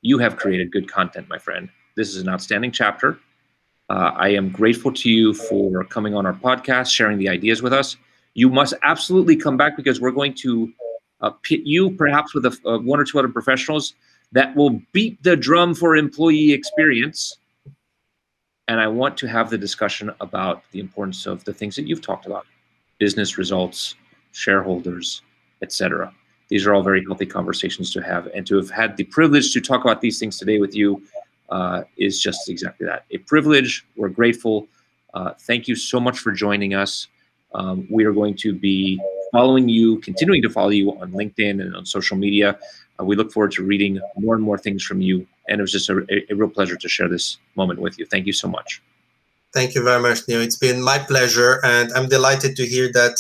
You 0.01 0.19
have 0.19 0.37
created 0.37 0.71
good 0.71 0.91
content, 0.91 1.27
my 1.27 1.39
friend. 1.39 1.69
This 1.95 2.09
is 2.09 2.17
an 2.21 2.29
outstanding 2.29 2.71
chapter. 2.71 3.17
Uh, 3.89 4.11
I 4.15 4.29
am 4.29 4.49
grateful 4.49 4.93
to 4.93 5.09
you 5.09 5.33
for 5.33 5.83
coming 5.85 6.13
on 6.13 6.25
our 6.25 6.33
podcast, 6.33 6.91
sharing 6.91 7.17
the 7.17 7.29
ideas 7.29 7.63
with 7.63 7.73
us. 7.73 7.97
You 8.35 8.49
must 8.49 8.75
absolutely 8.83 9.35
come 9.35 9.57
back 9.57 9.75
because 9.75 9.99
we're 9.99 10.11
going 10.11 10.35
to 10.35 10.71
uh, 11.21 11.31
pit 11.41 11.61
you 11.63 11.91
perhaps 11.91 12.35
with 12.35 12.45
a, 12.45 12.57
uh, 12.65 12.77
one 12.79 12.99
or 12.99 13.05
two 13.05 13.17
other 13.17 13.29
professionals 13.29 13.95
that 14.33 14.55
will 14.55 14.81
beat 14.91 15.21
the 15.23 15.35
drum 15.35 15.73
for 15.73 15.95
employee 15.95 16.51
experience. 16.51 17.37
And 18.67 18.79
I 18.79 18.87
want 18.87 19.17
to 19.17 19.27
have 19.27 19.49
the 19.49 19.57
discussion 19.57 20.11
about 20.19 20.63
the 20.71 20.79
importance 20.79 21.25
of 21.25 21.43
the 21.43 21.53
things 21.53 21.75
that 21.75 21.87
you've 21.87 22.01
talked 22.01 22.25
about 22.25 22.45
business 22.97 23.37
results, 23.37 23.95
shareholders, 24.31 25.21
etc. 25.61 26.13
These 26.49 26.65
are 26.65 26.73
all 26.73 26.83
very 26.83 27.03
healthy 27.03 27.25
conversations 27.25 27.91
to 27.91 28.01
have. 28.01 28.27
And 28.27 28.45
to 28.47 28.55
have 28.57 28.69
had 28.69 28.97
the 28.97 29.03
privilege 29.05 29.53
to 29.53 29.61
talk 29.61 29.81
about 29.83 30.01
these 30.01 30.19
things 30.19 30.37
today 30.37 30.59
with 30.59 30.75
you 30.75 31.01
uh, 31.49 31.83
is 31.97 32.19
just 32.19 32.49
exactly 32.49 32.85
that 32.87 33.05
a 33.11 33.19
privilege. 33.19 33.85
We're 33.95 34.09
grateful. 34.09 34.67
Uh, 35.13 35.33
thank 35.41 35.67
you 35.67 35.75
so 35.75 35.99
much 35.99 36.19
for 36.19 36.31
joining 36.31 36.73
us. 36.73 37.07
Um, 37.53 37.87
we 37.91 38.03
are 38.05 38.13
going 38.13 38.35
to 38.37 38.53
be 38.53 38.99
following 39.31 39.69
you, 39.69 39.99
continuing 39.99 40.41
to 40.41 40.49
follow 40.49 40.69
you 40.69 40.91
on 40.99 41.11
LinkedIn 41.11 41.61
and 41.61 41.75
on 41.75 41.85
social 41.85 42.17
media. 42.17 42.57
Uh, 42.99 43.05
we 43.05 43.15
look 43.15 43.31
forward 43.31 43.51
to 43.53 43.63
reading 43.63 43.99
more 44.17 44.35
and 44.35 44.43
more 44.43 44.57
things 44.57 44.83
from 44.83 45.01
you. 45.01 45.25
And 45.47 45.59
it 45.59 45.63
was 45.63 45.71
just 45.71 45.89
a, 45.89 46.05
a, 46.29 46.35
real 46.35 46.49
pleasure 46.49 46.77
to 46.77 46.87
share 46.87 47.09
this 47.09 47.37
moment 47.55 47.79
with 47.79 47.97
you. 47.99 48.05
Thank 48.05 48.25
you 48.27 48.33
so 48.33 48.47
much. 48.47 48.81
Thank 49.53 49.75
you 49.75 49.83
very 49.83 50.01
much, 50.01 50.27
Neil. 50.27 50.41
It's 50.41 50.55
been 50.55 50.81
my 50.81 50.97
pleasure, 50.97 51.59
and 51.63 51.91
I'm 51.93 52.09
delighted 52.09 52.55
to 52.55 52.65
hear 52.65 52.91
that 52.93 53.17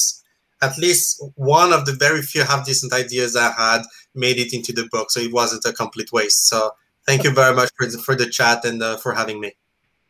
at 0.63 0.77
least 0.79 1.23
one 1.35 1.73
of 1.73 1.85
the 1.85 1.93
very 1.93 2.21
few 2.21 2.43
half 2.43 2.65
decent 2.65 2.91
ideas 2.91 3.35
I 3.35 3.51
had 3.51 3.83
made 4.15 4.37
it 4.37 4.53
into 4.53 4.73
the 4.73 4.87
book, 4.91 5.11
so 5.11 5.19
it 5.19 5.31
wasn't 5.31 5.65
a 5.65 5.73
complete 5.73 6.11
waste. 6.11 6.47
So 6.47 6.71
thank 7.05 7.23
you 7.23 7.31
very 7.31 7.55
much 7.55 7.69
for 7.77 7.85
the, 7.85 7.97
for 7.99 8.15
the 8.15 8.27
chat 8.27 8.65
and 8.65 8.81
uh, 8.81 8.97
for 8.97 9.13
having 9.13 9.39
me. 9.41 9.53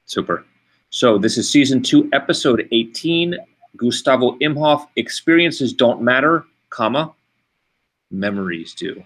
Super. 0.05 0.45
So 0.91 1.17
this 1.17 1.37
is 1.37 1.49
season 1.49 1.81
two, 1.81 2.09
episode 2.13 2.67
18. 2.71 3.35
Gustavo 3.75 4.37
Imhoff, 4.37 4.87
experiences 4.95 5.73
don't 5.73 6.01
matter, 6.01 6.45
comma, 6.69 7.13
memories 8.11 8.73
do. 8.75 9.03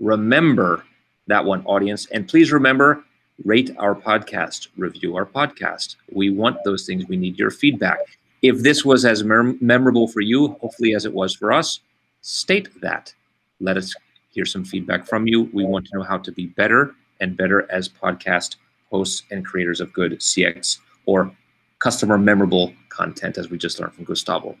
Remember 0.00 0.84
that 1.26 1.44
one, 1.44 1.64
audience. 1.64 2.06
And 2.06 2.26
please 2.26 2.52
remember, 2.52 3.04
rate 3.44 3.70
our 3.78 3.94
podcast, 3.94 4.68
review 4.76 5.16
our 5.16 5.26
podcast. 5.26 5.96
We 6.12 6.30
want 6.30 6.58
those 6.64 6.86
things. 6.86 7.06
We 7.06 7.16
need 7.16 7.38
your 7.38 7.50
feedback. 7.50 8.00
If 8.42 8.62
this 8.62 8.84
was 8.84 9.04
as 9.04 9.24
mem- 9.24 9.58
memorable 9.60 10.08
for 10.08 10.20
you, 10.20 10.48
hopefully 10.60 10.94
as 10.94 11.04
it 11.04 11.12
was 11.12 11.34
for 11.34 11.52
us, 11.52 11.80
state 12.22 12.68
that. 12.80 13.12
Let 13.60 13.76
us 13.76 13.94
hear 14.30 14.44
some 14.44 14.64
feedback 14.64 15.06
from 15.06 15.26
you. 15.26 15.50
We 15.52 15.64
want 15.64 15.86
to 15.86 15.96
know 15.96 16.04
how 16.04 16.18
to 16.18 16.32
be 16.32 16.46
better 16.46 16.94
and 17.20 17.36
better 17.36 17.70
as 17.70 17.88
podcast 17.88 18.56
hosts 18.90 19.24
and 19.30 19.44
creators 19.44 19.80
of 19.80 19.92
good 19.92 20.12
CX 20.12 20.78
or 21.06 21.30
customer 21.78 22.18
memorable 22.18 22.72
content, 22.88 23.38
as 23.38 23.50
we 23.50 23.58
just 23.58 23.78
learned 23.80 23.94
from 23.94 24.04
Gustavo. 24.04 24.56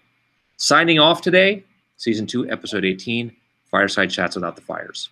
Signing 0.56 0.98
off 0.98 1.20
today, 1.20 1.64
season 1.96 2.26
two, 2.26 2.48
episode 2.50 2.84
18 2.84 3.34
Fireside 3.70 4.10
Chats 4.10 4.34
Without 4.34 4.56
the 4.56 4.62
Fires. 4.62 5.08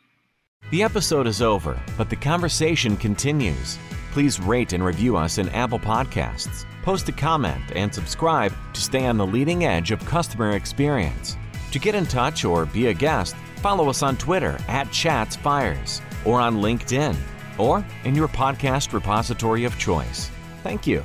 The 0.70 0.82
episode 0.82 1.28
is 1.28 1.42
over, 1.42 1.80
but 1.96 2.10
the 2.10 2.16
conversation 2.16 2.96
continues. 2.96 3.78
Please 4.10 4.40
rate 4.40 4.72
and 4.72 4.84
review 4.84 5.16
us 5.16 5.38
in 5.38 5.48
Apple 5.50 5.78
Podcasts. 5.78 6.64
Post 6.82 7.08
a 7.08 7.12
comment 7.12 7.62
and 7.76 7.94
subscribe 7.94 8.52
to 8.72 8.80
stay 8.80 9.06
on 9.06 9.16
the 9.16 9.26
leading 9.26 9.64
edge 9.64 9.92
of 9.92 10.04
customer 10.04 10.56
experience. 10.56 11.36
To 11.70 11.78
get 11.78 11.94
in 11.94 12.04
touch 12.04 12.44
or 12.44 12.66
be 12.66 12.88
a 12.88 12.94
guest, 12.94 13.36
follow 13.58 13.88
us 13.88 14.02
on 14.02 14.16
Twitter 14.16 14.58
at 14.66 14.88
ChatsFires 14.88 16.00
or 16.24 16.40
on 16.40 16.56
LinkedIn 16.56 17.16
or 17.58 17.86
in 18.02 18.16
your 18.16 18.28
podcast 18.28 18.92
repository 18.92 19.64
of 19.64 19.78
choice. 19.78 20.32
Thank 20.64 20.84
you. 20.84 21.04